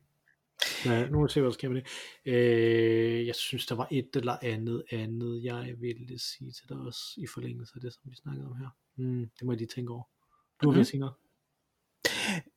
[0.85, 1.87] Ja, nu må vi se, hvad der sker med det.
[2.33, 7.01] Øh, jeg synes, der var et eller andet andet, jeg ville sige til dig også,
[7.17, 8.67] i forlængelse af det, som vi snakkede om her.
[8.95, 10.03] Mm, det må jeg lige tænke over.
[10.63, 10.85] Du vil Mhm.
[10.85, 11.15] sige noget?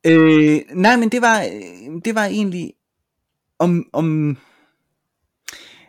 [0.07, 2.73] Øh, nej, men det var, øh, det var egentlig
[3.59, 4.39] om, om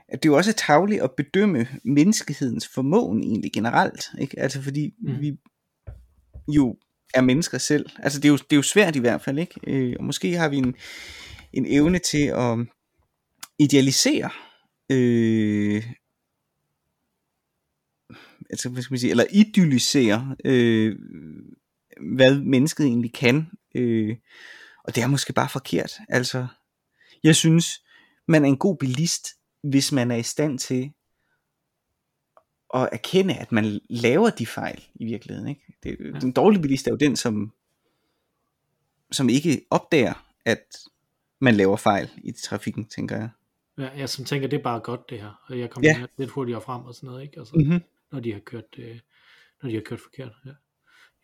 [0.07, 4.39] at det er jo også tavligt at bedømme menneskehedens formåen egentlig generelt, ikke?
[4.39, 5.19] Altså fordi mm.
[5.19, 5.37] vi
[6.47, 6.77] jo
[7.13, 7.89] er mennesker selv.
[7.99, 9.59] Altså det er jo, det er jo svært i hvert fald, ikke?
[9.67, 10.75] Øh, og måske har vi en,
[11.53, 12.57] en evne til at
[13.59, 14.29] idealisere
[14.91, 15.83] øh,
[18.49, 20.95] altså hvad skal man sige, eller idyllisere øh,
[22.15, 23.47] hvad mennesket egentlig kan.
[23.75, 24.17] Øh,
[24.83, 25.93] og det er måske bare forkert.
[26.09, 26.47] Altså,
[27.23, 27.83] jeg synes,
[28.27, 29.27] man er en god bilist,
[29.63, 30.91] hvis man er i stand til
[32.73, 35.49] at erkende, at man laver de fejl i virkeligheden.
[35.49, 35.61] Ikke?
[35.83, 36.19] Det, Ja.
[36.19, 37.53] Den dårlige bilist er jo den, som,
[39.11, 40.77] som ikke opdager, at
[41.39, 43.29] man laver fejl i trafikken, tænker jeg.
[43.77, 45.41] Ja, jeg som tænker, det er bare godt det her.
[45.47, 46.05] Og jeg kommer ja.
[46.17, 47.39] lidt hurtigere frem og sådan noget, ikke?
[47.39, 47.81] Altså, Mm-hmm.
[48.11, 48.99] når de har kørt, øh,
[49.61, 50.31] når de har kørt forkert.
[50.45, 50.51] Ja.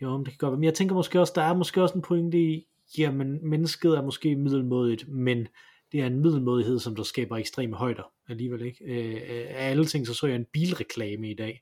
[0.01, 0.57] Jo, men det kan godt være.
[0.57, 2.67] Men jeg tænker måske også, der er måske også en pointe i,
[2.97, 5.47] jamen mennesket er måske middelmådigt, men
[5.91, 8.85] det er en middelmådighed, som der skaber ekstreme højder alligevel ikke.
[8.85, 11.61] Øh, af alle ting, så så jeg en bilreklame i dag,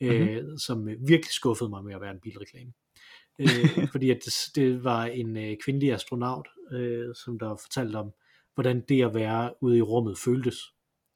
[0.00, 0.58] øh, mm-hmm.
[0.58, 2.72] som virkelig skuffede mig med at være en bilreklame.
[3.38, 8.12] øh, fordi at det, det var en øh, kvindelig astronaut, øh, som der fortalte om,
[8.54, 10.56] hvordan det at være ude i rummet føltes,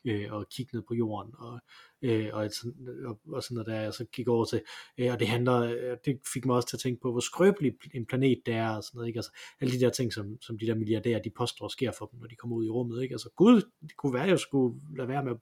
[0.06, 1.60] øh, og kigge ned på jorden, og,
[2.02, 2.52] øh, og, et
[3.06, 4.62] og, og sådan noget der, jeg så gik over til,
[4.98, 7.74] øh, og det handler, øh, det fik mig også til at tænke på, hvor skrøbelig
[7.94, 9.18] en planet det er, og sådan noget, ikke?
[9.18, 12.20] Altså, alle de der ting, som, som de der milliardærer, de påstår sker for dem,
[12.20, 13.12] når de kommer ud i rummet, ikke?
[13.12, 15.38] Altså, gud, det kunne være, at jeg skulle lade være med at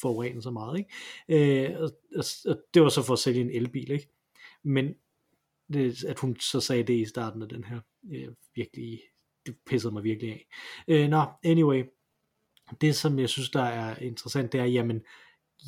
[0.00, 1.70] forurene så meget, ikke?
[1.72, 4.08] Øh, og, og, og det var så for at sælge en elbil, ikke?
[4.62, 4.94] Men
[5.72, 7.80] det, at hun så sagde det i starten af den her,
[8.12, 9.00] øh, virkelig,
[9.46, 10.46] det pissede mig virkelig af.
[10.88, 11.84] Øh, nå, anyway,
[12.80, 15.02] det som jeg synes, der er interessant, det er, jamen,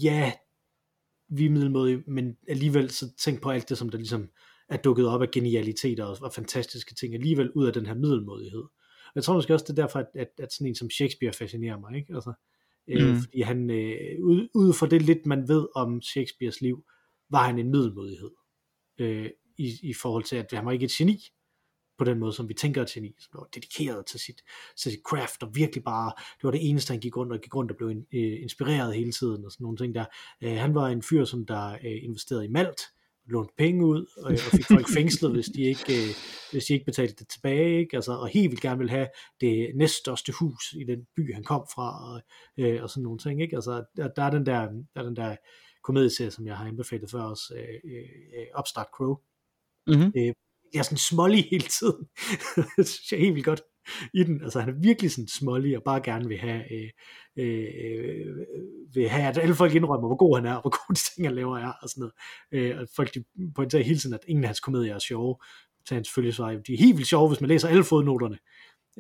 [0.02, 0.32] ja,
[1.28, 4.28] vi er middelmådige, men alligevel så tænk på alt det, som der ligesom
[4.68, 8.62] er dukket op af genialiteter og, og fantastiske ting, alligevel ud af den her middelmådighed.
[9.06, 11.32] Og jeg tror måske også, det er derfor, at, at, at sådan en som Shakespeare
[11.32, 12.14] fascinerer mig, ikke?
[12.14, 12.32] Altså,
[12.88, 13.16] øh, Mm.
[13.20, 16.84] fordi han, øh, ud, ud fra det lidt, man ved om Shakespeares liv,
[17.30, 18.30] var han en middelmådighed,
[18.98, 21.24] øh, i, i forhold til, at han var ikke et geni,
[22.04, 24.42] på den måde, som vi tænker et geni, som var dedikeret til sit,
[24.76, 27.54] til sit craft, og virkelig bare, det var det eneste, han gik rundt og gik
[27.54, 30.04] rundt og blev in, øh, inspireret hele tiden, og sådan nogle ting der.
[30.42, 32.80] Øh, han var en fyr, som der øh, investerede i malt,
[33.26, 36.14] lånte penge ud, og, og fik folk fængslet, hvis de ikke, øh,
[36.52, 37.96] hvis de ikke betalte det tilbage, ikke?
[37.96, 39.08] Altså, og helt vildt gerne ville have
[39.40, 42.22] det næststørste hus i den by, han kom fra, og,
[42.56, 43.56] øh, og sådan nogle ting, ikke?
[43.56, 44.60] Altså, der, der er den der,
[44.94, 45.36] der er den der
[45.82, 47.92] komedieserie, som jeg har anbefalet før også, øh,
[48.38, 49.16] øh, Upstart Crow,
[49.86, 50.12] Mm-hmm
[50.72, 52.06] jeg er sådan smålig hele tiden.
[52.76, 53.62] det synes jeg er helt vildt godt
[54.14, 54.42] i den.
[54.42, 56.90] Altså han er virkelig sådan smålig og bare gerne vil have, øh,
[57.38, 58.36] øh, øh
[58.94, 61.26] vil have, at alle folk indrømmer, hvor god han er, og hvor gode de ting,
[61.26, 62.14] han laver er, og sådan noget.
[62.52, 65.36] Øh, og folk de pointerer hele tiden, at ingen af hans komedier er sjove.
[65.88, 68.38] Så han selvfølgelig svarer, de er helt vildt sjove, hvis man læser alle fodnoterne.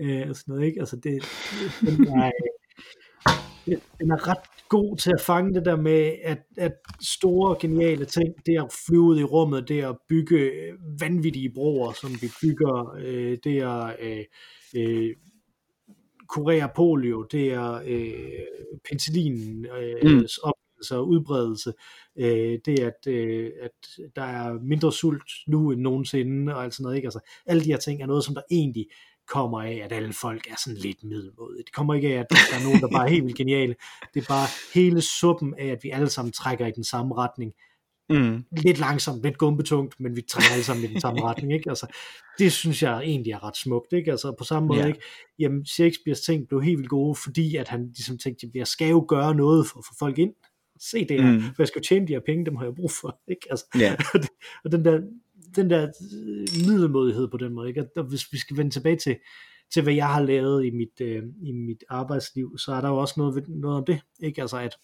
[0.00, 0.80] Øh, og sådan noget, ikke?
[0.80, 1.22] Altså det,
[1.80, 2.51] den der, øh,
[3.66, 8.34] den er ret god til at fange det der med, at, at store, geniale ting,
[8.46, 12.94] det at flyve ud i rummet, det at bygge øh, vanvittige broer, som vi bygger,
[12.98, 14.24] øh, det er øh,
[14.76, 15.10] øh,
[16.28, 18.14] kurere polio, det er øh,
[18.88, 20.26] penicillin, øh, Mm.
[20.42, 21.72] opdagelse og udbredelse,
[22.16, 26.82] øh, det at, øh, at der er mindre sult nu end nogensinde, og alt sådan
[26.82, 27.06] noget, ikke?
[27.06, 28.86] Altså, alle de her ting er noget, som der egentlig
[29.28, 31.62] kommer af, at alle folk er sådan lidt middelmådige.
[31.64, 33.74] Det kommer ikke af, at der er nogen, der bare er helt vildt geniale.
[34.14, 37.52] Det er bare hele suppen af, at vi alle sammen trækker i den samme retning.
[38.10, 38.44] Mm.
[38.56, 41.70] lidt langsomt, lidt gumbetungt, men vi trænger alle sammen i den samme retning, ikke?
[41.70, 41.86] Altså,
[42.38, 44.10] det synes jeg egentlig er ret smukt, ikke?
[44.10, 44.86] Altså, på samme måde, Ja.
[44.86, 45.00] ikke?
[45.38, 48.88] Jamen, Shakespeares ting blev helt vildt gode, fordi at han ligesom tænkte, at jeg skal
[48.90, 50.32] jo gøre noget for at få folk ind.
[50.80, 51.40] Se det her, Mm.
[51.40, 53.46] for jeg skal jo tjene de her penge, dem har jeg brug for, ikke?
[53.50, 53.96] Altså, Ja.
[54.64, 55.00] og den der,
[55.56, 57.86] den der øh, middelmodighed på den måde, ikke?
[57.96, 59.16] Og hvis vi skal vende tilbage til,
[59.74, 62.96] til hvad jeg har lavet i mit, øh, i mit arbejdsliv, så er der jo
[62.96, 64.40] også noget, noget om det, ikke?
[64.40, 64.74] Altså, at,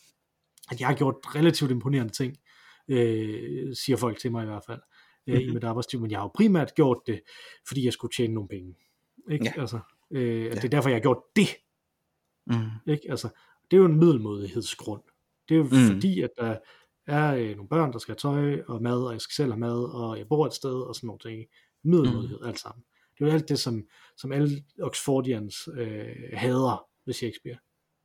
[0.70, 2.36] at jeg har gjort relativt imponerende ting,
[2.88, 4.80] øh, siger folk til mig i hvert fald,
[5.26, 5.54] øh, i Mhm.
[5.54, 7.20] mit arbejdsliv, men jeg har jo primært gjort det,
[7.68, 8.74] fordi jeg skulle tjene nogle penge,
[9.30, 9.52] ikke?
[9.56, 9.60] Ja.
[9.60, 9.78] Altså,
[10.10, 10.54] øh, at Ja.
[10.54, 11.48] det er derfor, jeg har gjort det,
[12.46, 12.92] Mm.
[12.92, 13.10] ikke?
[13.10, 13.28] Altså,
[13.70, 15.02] det er jo en middelmodighedsgrund.
[15.48, 15.70] Det er jo Mm.
[15.70, 15.86] mm.
[15.94, 16.58] fordi, at der
[17.08, 19.60] er øh, nogle børn, der skal have tøj og mad, og jeg skal selv have
[19.60, 21.48] mad, og jeg bor et sted, og sådan nogle ting.
[21.84, 22.46] Middelmodighed, mm.
[22.46, 22.84] alt sammen.
[23.18, 23.82] Det er jo alt det, som,
[24.16, 27.58] som alle Oxfordians øh, hader ved Shakespeare.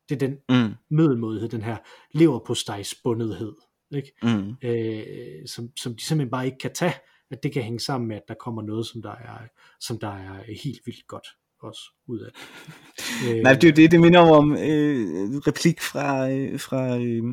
[0.09, 0.73] Det er den Mm.
[0.89, 1.77] middelmodighed, den her
[2.13, 2.55] lever på
[3.03, 3.53] bundethed,
[3.95, 4.11] ikke?
[4.23, 4.55] Mm.
[4.63, 6.93] Øh, som, som de simpelthen bare ikke kan tage,
[7.31, 9.37] at det kan hænge sammen med, at der kommer noget, som der er,
[9.79, 11.27] som der er helt vildt godt
[11.59, 12.31] også ud af.
[12.31, 13.43] det.
[13.43, 17.23] Nej, det er jo det, det minder om øh, replik fra, øh, fra, øh,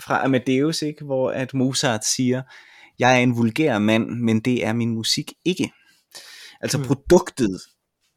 [0.00, 1.04] fra Amadeus, ikke?
[1.04, 2.42] hvor at Mozart siger,
[2.98, 5.72] jeg er en vulgær mand, men det er min musik ikke.
[6.60, 6.84] Altså Mm.
[6.84, 7.60] produktet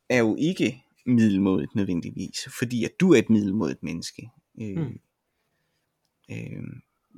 [0.09, 4.29] er jo ikke middelmådigt nødvendigvis, fordi at du er et middelmådigt menneske.
[4.61, 4.99] Øh, Mm.
[6.31, 6.63] øh,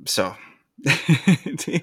[0.06, 0.32] så
[1.66, 1.82] det,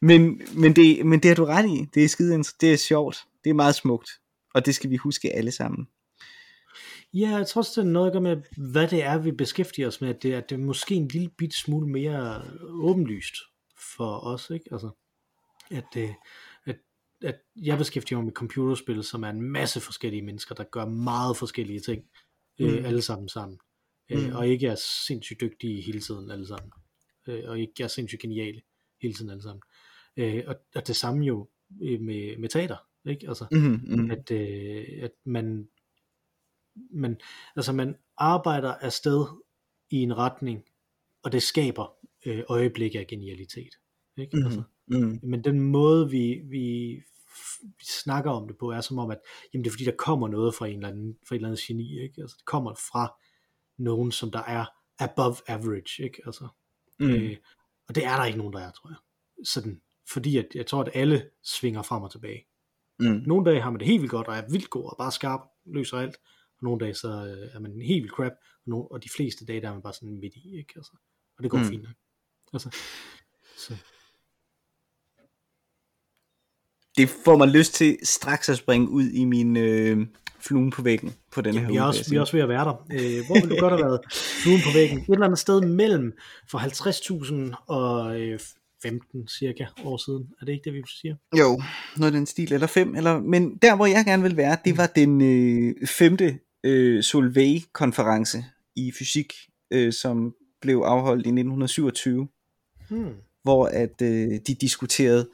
[0.00, 1.86] men, men, det, men det har du ret i.
[1.94, 3.24] Det er skide, det er sjovt.
[3.44, 4.10] Det er meget smukt.
[4.54, 5.88] Og det skal vi huske alle sammen.
[7.14, 9.86] Ja, jeg tror også, det er noget at gøre med, hvad det er, vi beskæftiger
[9.88, 13.34] os med, at det, at det er måske en lille bit smule mere åbenlyst
[13.96, 14.68] for os, ikke?
[14.72, 14.90] Altså,
[15.70, 16.14] at, det,
[16.66, 16.76] at,
[17.22, 21.36] at jeg beskæftiger mig med computerspil, som er en masse forskellige mennesker, der gør meget
[21.36, 22.02] forskellige ting,
[22.58, 22.66] mm.
[22.66, 22.72] Mm.
[22.72, 23.58] øh, alle sammen sammen,
[24.10, 24.36] øh, Mm.
[24.36, 24.74] og ikke er
[25.06, 26.72] sindssygt dygtige hele tiden alle sammen,
[27.28, 28.60] øh, og ikke er sindssygt geniale
[29.02, 29.62] hele tiden alle sammen.
[30.16, 31.48] Øh, og, og det samme jo
[31.82, 33.28] øh, med, med teater, ikke?
[33.28, 35.68] Altså, Mm, mm, at, øh, at man,
[36.90, 37.16] man,
[37.56, 39.26] altså man arbejder afsted
[39.90, 40.64] i en retning,
[41.22, 41.94] og det skaber
[42.26, 43.74] øh, øjeblikke af genialitet.
[44.16, 44.36] Ikke?
[44.36, 46.94] mm, Altså, mm, men den måde, vi, vi,
[47.62, 49.18] vi snakker om det på, er som om, at
[49.52, 51.60] jamen, det er fordi, der kommer noget fra en eller anden, fra et eller andet
[51.60, 52.00] geni.
[52.00, 52.20] Ikke?
[52.20, 53.14] Altså, det kommer fra
[53.78, 54.64] nogen, som der er
[54.98, 56.04] above average.
[56.04, 56.22] Ikke?
[56.26, 56.48] Altså,
[56.98, 57.10] mm.
[57.10, 57.36] øh,
[57.88, 58.96] og det er der ikke nogen, der er, tror jeg.
[59.44, 59.80] Sådan,
[60.12, 62.46] fordi at, jeg tror, at alle svinger frem og tilbage.
[62.98, 63.22] Mm.
[63.26, 65.40] Nogle dage har man det helt vildt godt, og er vildt god, og bare skarp,
[65.66, 66.16] løser alt.
[66.58, 69.46] Og nogle dage, så øh, er man helt vildt crap, og, nogle, og de fleste
[69.46, 70.72] dage, der er man bare sådan midt i, ikke?
[70.76, 70.92] Altså,
[71.36, 71.64] og det går Mm.
[71.64, 71.70] mm.
[71.70, 71.94] fint nok.
[72.52, 72.70] Altså,
[73.56, 73.74] så.
[76.96, 80.06] Det får mig lyst til straks at springe ud i min øh,
[80.40, 82.42] fluen på væggen på den her Jamen, vi, er uge, også, vi er også ved
[82.42, 82.86] at være der.
[82.92, 84.00] Øh, hvor ville du godt have været
[84.42, 84.98] fluen på væggen?
[84.98, 86.12] Et eller andet sted mellem
[86.50, 88.38] for 50.000 og øh,
[88.82, 90.28] 15 cirka år siden.
[90.40, 91.16] Er det ikke det, vi siger?
[91.34, 91.42] sige.
[91.42, 91.62] Jo,
[91.96, 94.86] noget den stil, eller fem, eller, men der hvor jeg gerne vil være, det var
[94.86, 98.44] den øh, femte øh, Solvay-konference
[98.76, 99.32] i fysik,
[99.70, 102.28] øh, som blev afholdt i 1927.
[102.90, 103.14] Hmm.
[103.42, 105.28] hvor at øh, de diskuterede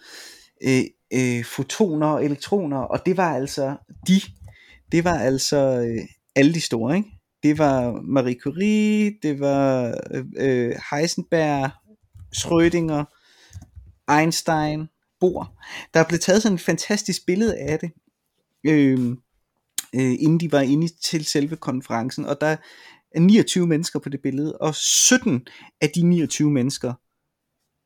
[0.63, 4.21] øh, øh, fotoner og elektroner, og det var altså de,
[4.93, 7.09] det var altså øh, alle de store, ikke?
[7.43, 11.71] Det var Marie Curie, det var øh, øh, Heisenberg,
[12.37, 13.05] Schrödinger,
[14.13, 14.89] Einstein,
[15.21, 15.59] Bohr.
[15.95, 17.91] Der blev taget sådan et fantastisk billede af det,
[18.67, 19.17] øh,
[19.95, 22.57] øh, inden de var inde til selve konferencen, og der er
[23.21, 25.47] 29 mennesker på det billede, og 17
[25.81, 26.93] af de 29 mennesker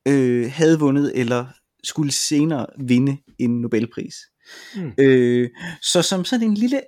[0.08, 1.46] øh, havde vundet eller
[1.84, 4.14] skulle senere vinde en Nobelpris.
[4.76, 4.92] Mm.
[4.98, 5.50] Øh,
[5.82, 6.80] så som sådan en lille,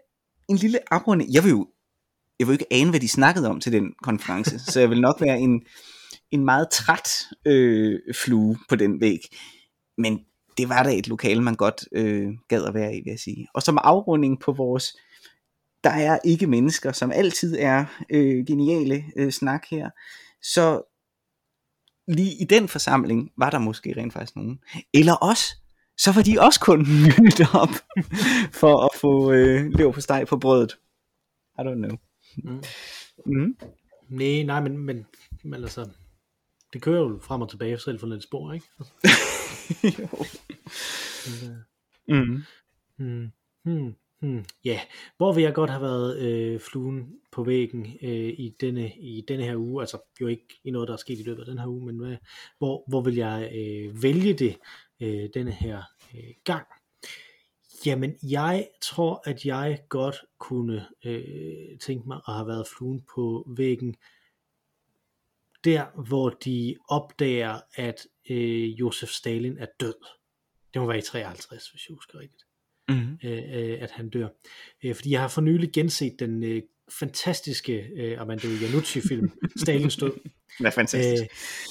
[0.48, 1.68] en lille afrunding, jeg vil jo
[2.38, 5.20] jeg vil ikke ane, hvad de snakkede om til den konference, så jeg vil nok
[5.20, 5.62] være en,
[6.30, 7.08] en meget træt
[7.46, 9.18] øh, flue på den væg.
[9.98, 10.20] Men
[10.58, 13.46] det var da et lokale, man godt øh, gad at være i, vil jeg sige.
[13.54, 14.96] Og som afrunding på vores,
[15.85, 19.91] der er ikke mennesker, som altid er øh, geniale øh, snak her,
[20.43, 20.83] så
[22.09, 24.61] lige i den forsamling var der måske rent faktisk nogen.
[24.95, 25.45] Eller også,
[25.99, 26.78] så var de også kun
[27.18, 27.74] mødt op
[28.53, 30.78] for at få øh, lever på steg på brødet.
[31.59, 31.97] I don't know.
[32.45, 32.62] Mm.
[33.26, 33.57] Mm.
[34.09, 35.07] Nej, nej, men, men,
[35.45, 35.89] men altså,
[36.72, 38.66] det kører jo frem og tilbage selv for lidt spor, ikke?
[40.01, 40.09] Jo.
[41.26, 41.57] men, øh,
[42.09, 42.43] Mm.
[42.97, 43.31] Hmm.
[43.64, 43.95] Hmm.
[44.20, 44.44] Hmm.
[44.64, 44.80] Ja,
[45.16, 49.44] hvor vil jeg godt have været øh, fluen på væggen øh, i, denne, i denne
[49.44, 51.66] her uge, altså jo ikke i noget, der er sket i løbet af den her
[51.66, 52.16] uge, men hvad,
[52.58, 54.56] hvor, hvor vil jeg øh, vælge det
[55.00, 55.82] øh, denne her
[56.14, 56.66] øh, gang?
[57.86, 63.52] Jamen, jeg tror, at jeg godt kunne øh, tænke mig at have været fluen på
[63.56, 63.96] væggen
[65.64, 69.94] der, hvor de opdager, at øh, Josef Stalin er død.
[70.74, 72.44] Det må være i 53, hvis jeg husker rigtigt,
[72.95, 73.18] Mm-hmm.
[73.24, 74.28] øh, øh, at han dør.
[74.84, 76.62] Øh, fordi jeg har for nylig genset den øh,
[77.01, 79.30] fantastiske øh, Armando Iannucci-film,
[79.62, 80.12] Stalins død.
[80.59, 81.22] Det er fantastisk.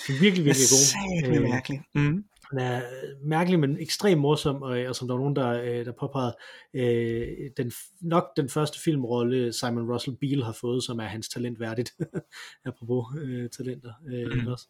[0.10, 1.36] Øh, virkelig, virkelig god.
[1.36, 1.82] Øh, mærkeligt.
[1.96, 2.24] Mm.
[2.52, 2.82] Den er
[3.24, 6.36] mærkelig, men ekstremt morsom, og, og som der var nogen, der, øh, der påpegede,
[6.74, 11.60] øh, den, nok den første filmrolle, Simon Russell Beale har fået, som er hans talent
[11.60, 11.92] værdigt,
[12.66, 13.94] apropos øh, talenter.
[14.14, 14.48] Øh, Mhm.
[14.48, 14.68] også.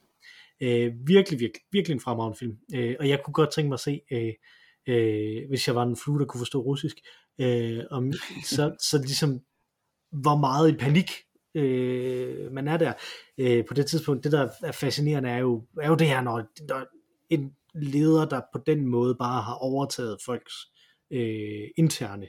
[0.62, 2.58] Øh, virkelig, virkelig, virkelig en fremragende film.
[2.76, 4.34] Øh, og jeg kunne godt tænke mig at se, øh,
[4.90, 6.98] øh, hvis jeg var en flue, der kunne forstå russisk,
[7.42, 8.14] øh, om,
[8.44, 9.40] så, så ligesom,
[10.12, 11.12] hvor meget i panik
[11.56, 12.94] øh, man er der.
[13.38, 16.44] Øh, på det tidspunkt, det der er fascinerende, er jo, er jo det her, når,
[16.68, 16.86] når
[17.30, 20.54] en leder, der på den måde bare har overtaget folks
[21.12, 22.28] øh, interne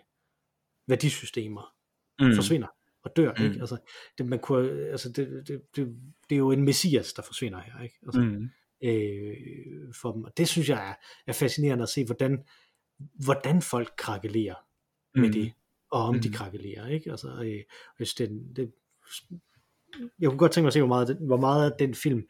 [0.89, 1.75] værdisystemer,
[2.21, 2.27] Mm.
[2.27, 2.35] mm.
[2.35, 2.67] forsvinder
[3.05, 3.35] og dør.
[3.39, 3.45] Mm.
[3.45, 3.61] Ikke?
[3.61, 3.77] Altså,
[4.19, 5.97] det, man kunne, altså det, det, det,
[6.29, 7.83] det er jo en messias, der forsvinder her.
[7.83, 7.95] Ikke?
[8.07, 8.49] Altså, Mm.
[8.83, 9.37] Øh,
[10.03, 10.25] for dem.
[10.25, 10.95] Og det synes jeg er,
[11.27, 12.45] er fascinerende at se, hvordan,
[13.25, 14.55] hvordan folk krakelerer
[15.15, 15.33] med Mm.
[15.33, 15.53] det,
[15.91, 16.21] og om mm.
[16.21, 16.87] de krakelerer.
[16.87, 17.11] Ikke?
[17.11, 17.61] Altså, øh,
[17.97, 18.73] hvis det, det,
[20.19, 22.23] jeg kunne godt tænke mig at se, hvor meget, den- hvor meget den film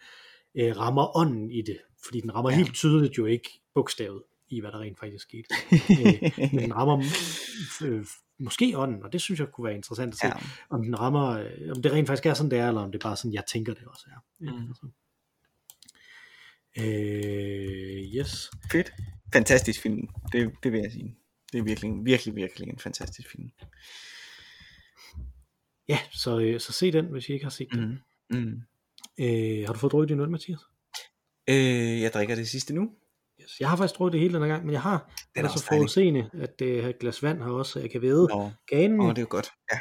[0.54, 2.56] øh, rammer ånden i det, fordi den rammer Ja.
[2.56, 5.44] helt tydeligt jo ikke bogstavet i, hvad der rent faktisk skete.
[6.00, 7.02] øh, men den rammer
[7.84, 8.04] øh,
[8.38, 10.32] måske ånden, og det synes jeg kunne være interessant at se, Ja.
[10.70, 12.98] om den rammer, øh, om det rent faktisk er sådan, det er, eller om det
[13.04, 14.20] er bare sådan, jeg tænker det også er.
[14.40, 14.68] Mm.
[14.68, 14.86] altså.
[16.78, 18.50] Øh, yes.
[18.72, 18.92] Fedt.
[19.32, 20.08] Fantastisk film.
[20.32, 21.16] Det, det vil jeg sige.
[21.52, 23.50] Det er virkelig, virkelig, virkelig en fantastisk film.
[25.88, 28.02] Ja, så, øh, så se den, hvis I ikke har set den.
[28.30, 28.38] Mm.
[28.38, 28.60] Mm.
[29.20, 30.58] Øh, har du fået drukket din øl, Mathias?
[31.48, 32.90] Øh, jeg drikker det sidste nu.
[33.42, 33.60] Yes.
[33.60, 35.42] Jeg har faktisk drukket det hele den her gang, men jeg har Det det er
[35.48, 38.50] da så forudseende, at øh, et glas vand har også, så jeg kan væde Nå,
[38.66, 39.00] ganen.
[39.00, 39.50] åh, det er jo godt.
[39.72, 39.78] Ja.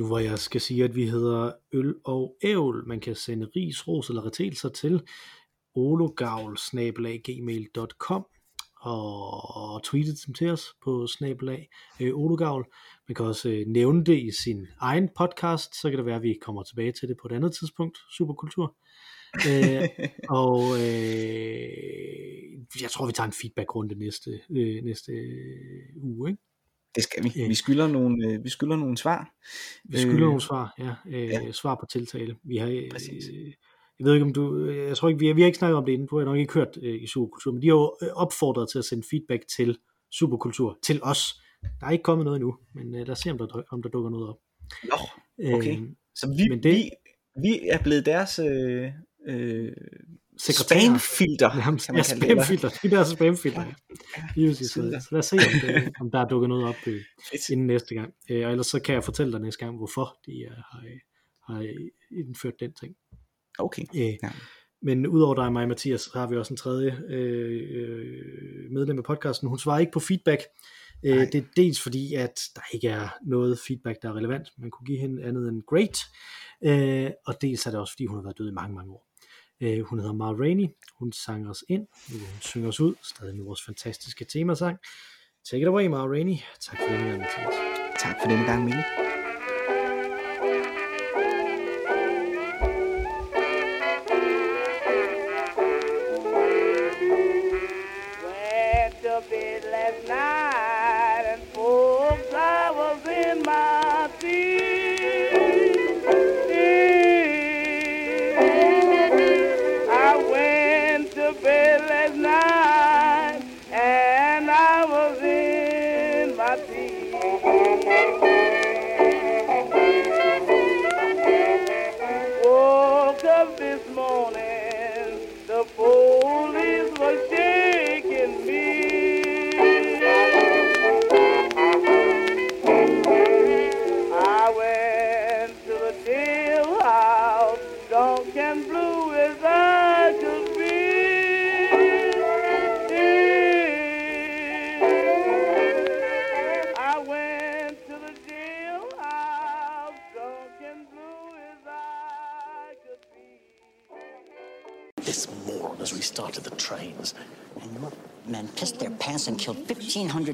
[0.00, 2.86] Nu hvor jeg skal sige, at vi hedder Øl og Ævl.
[2.86, 5.02] Man kan sende ris, ros eller retelser til
[5.74, 8.26] ologavl-gmail.com
[8.80, 11.68] og tweete dem til os på snabelag
[12.00, 12.66] øh, ologavl.
[13.08, 16.22] Man kan også øh, nævne det i sin egen podcast, så kan det være, at
[16.22, 17.98] vi kommer tilbage til det på et andet tidspunkt.
[18.16, 18.76] Superkultur.
[19.48, 19.88] øh,
[20.42, 21.68] og øh,
[22.82, 26.30] jeg tror, vi tager en feedback-runde næste, øh, næste øh, uge.
[26.30, 26.42] Ikke?
[26.94, 27.32] Det skal vi.
[27.48, 29.30] Vi skylder nogle, øh, vi skylder nogle svar.
[29.84, 31.52] Vi skylder Øh, nogle svar, ja, øh, ja.
[31.52, 32.36] Svar på tiltale.
[32.44, 33.24] Vi har, Præcis.
[33.28, 33.46] øh,
[33.98, 35.84] jeg ved ikke om du, jeg tror ikke, vi har, vi har ikke snakket om
[35.84, 38.68] det inden, du har nok ikke hørt øh, i Superkultur, men de har jo opfordret
[38.70, 39.78] til at sende feedback til
[40.12, 41.40] Superkultur, til os.
[41.80, 43.88] Der er ikke kommet noget endnu, men øh, lad os se, om der, om der
[43.88, 44.36] dukker noget op.
[44.84, 44.96] Nå,
[45.56, 45.76] okay.
[45.80, 45.82] Øh,
[46.14, 46.90] Så vi, Men det- vi,
[47.42, 48.88] vi er blevet deres øh,
[49.28, 49.72] øh,
[50.46, 50.80] sekretærer.
[50.80, 52.06] spamfilter, Jamen, kan ja, man det.
[52.06, 52.68] spamfilter.
[52.68, 53.64] Det er deres spamfilter.
[53.66, 54.48] Ja.
[54.48, 54.70] Præcis.
[54.70, 57.00] Så, lad os se, om, det, om der er dukket noget op øh,
[57.50, 58.12] inden næste gang.
[58.30, 60.82] Øh, og ellers så kan jeg fortælle dig næste gang, hvorfor de øh, har,
[61.52, 61.66] har
[62.26, 62.94] indført den ting.
[63.58, 63.82] Okay.
[63.94, 64.16] Øh, Ja.
[64.22, 64.30] ja.
[64.82, 68.98] Men udover dig og mig, Mathias, så har vi også en tredje øh, øh, medlem
[68.98, 69.48] af podcasten.
[69.48, 70.40] Hun svarer ikke på feedback.
[71.04, 74.48] Øh, det er dels fordi, at der ikke er noget feedback, der er relevant.
[74.58, 75.98] Man kunne give hende andet end great.
[76.64, 79.09] Øh, og dels er det også, fordi hun har været død i mange, mange år.
[79.60, 80.66] Øh, hun hedder Mar Rainey.
[80.98, 81.86] Hun sang os ind.
[82.12, 82.94] Nu hun synger os ud.
[83.02, 84.78] Stadig med vores fantastiske temasang.
[85.50, 86.36] Take it away, Mar Rainey.
[86.60, 87.54] Tak for denne gang, Mathias.
[87.98, 88.84] Tak for denne gang, Mille.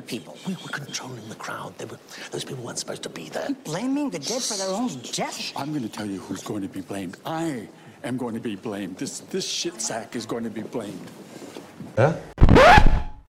[0.07, 0.37] People.
[0.47, 1.77] We were controlling the crowd.
[1.79, 1.99] They were,
[2.31, 3.49] those people weren't supposed to be there.
[3.65, 5.53] Blaming the dead for their own death?
[5.57, 7.17] I'm going to tell you who's going to be blamed.
[7.25, 7.69] I
[8.05, 8.97] am going to be blamed.
[8.99, 11.11] This this shit sack is going to be blamed.
[11.97, 12.15] Huh?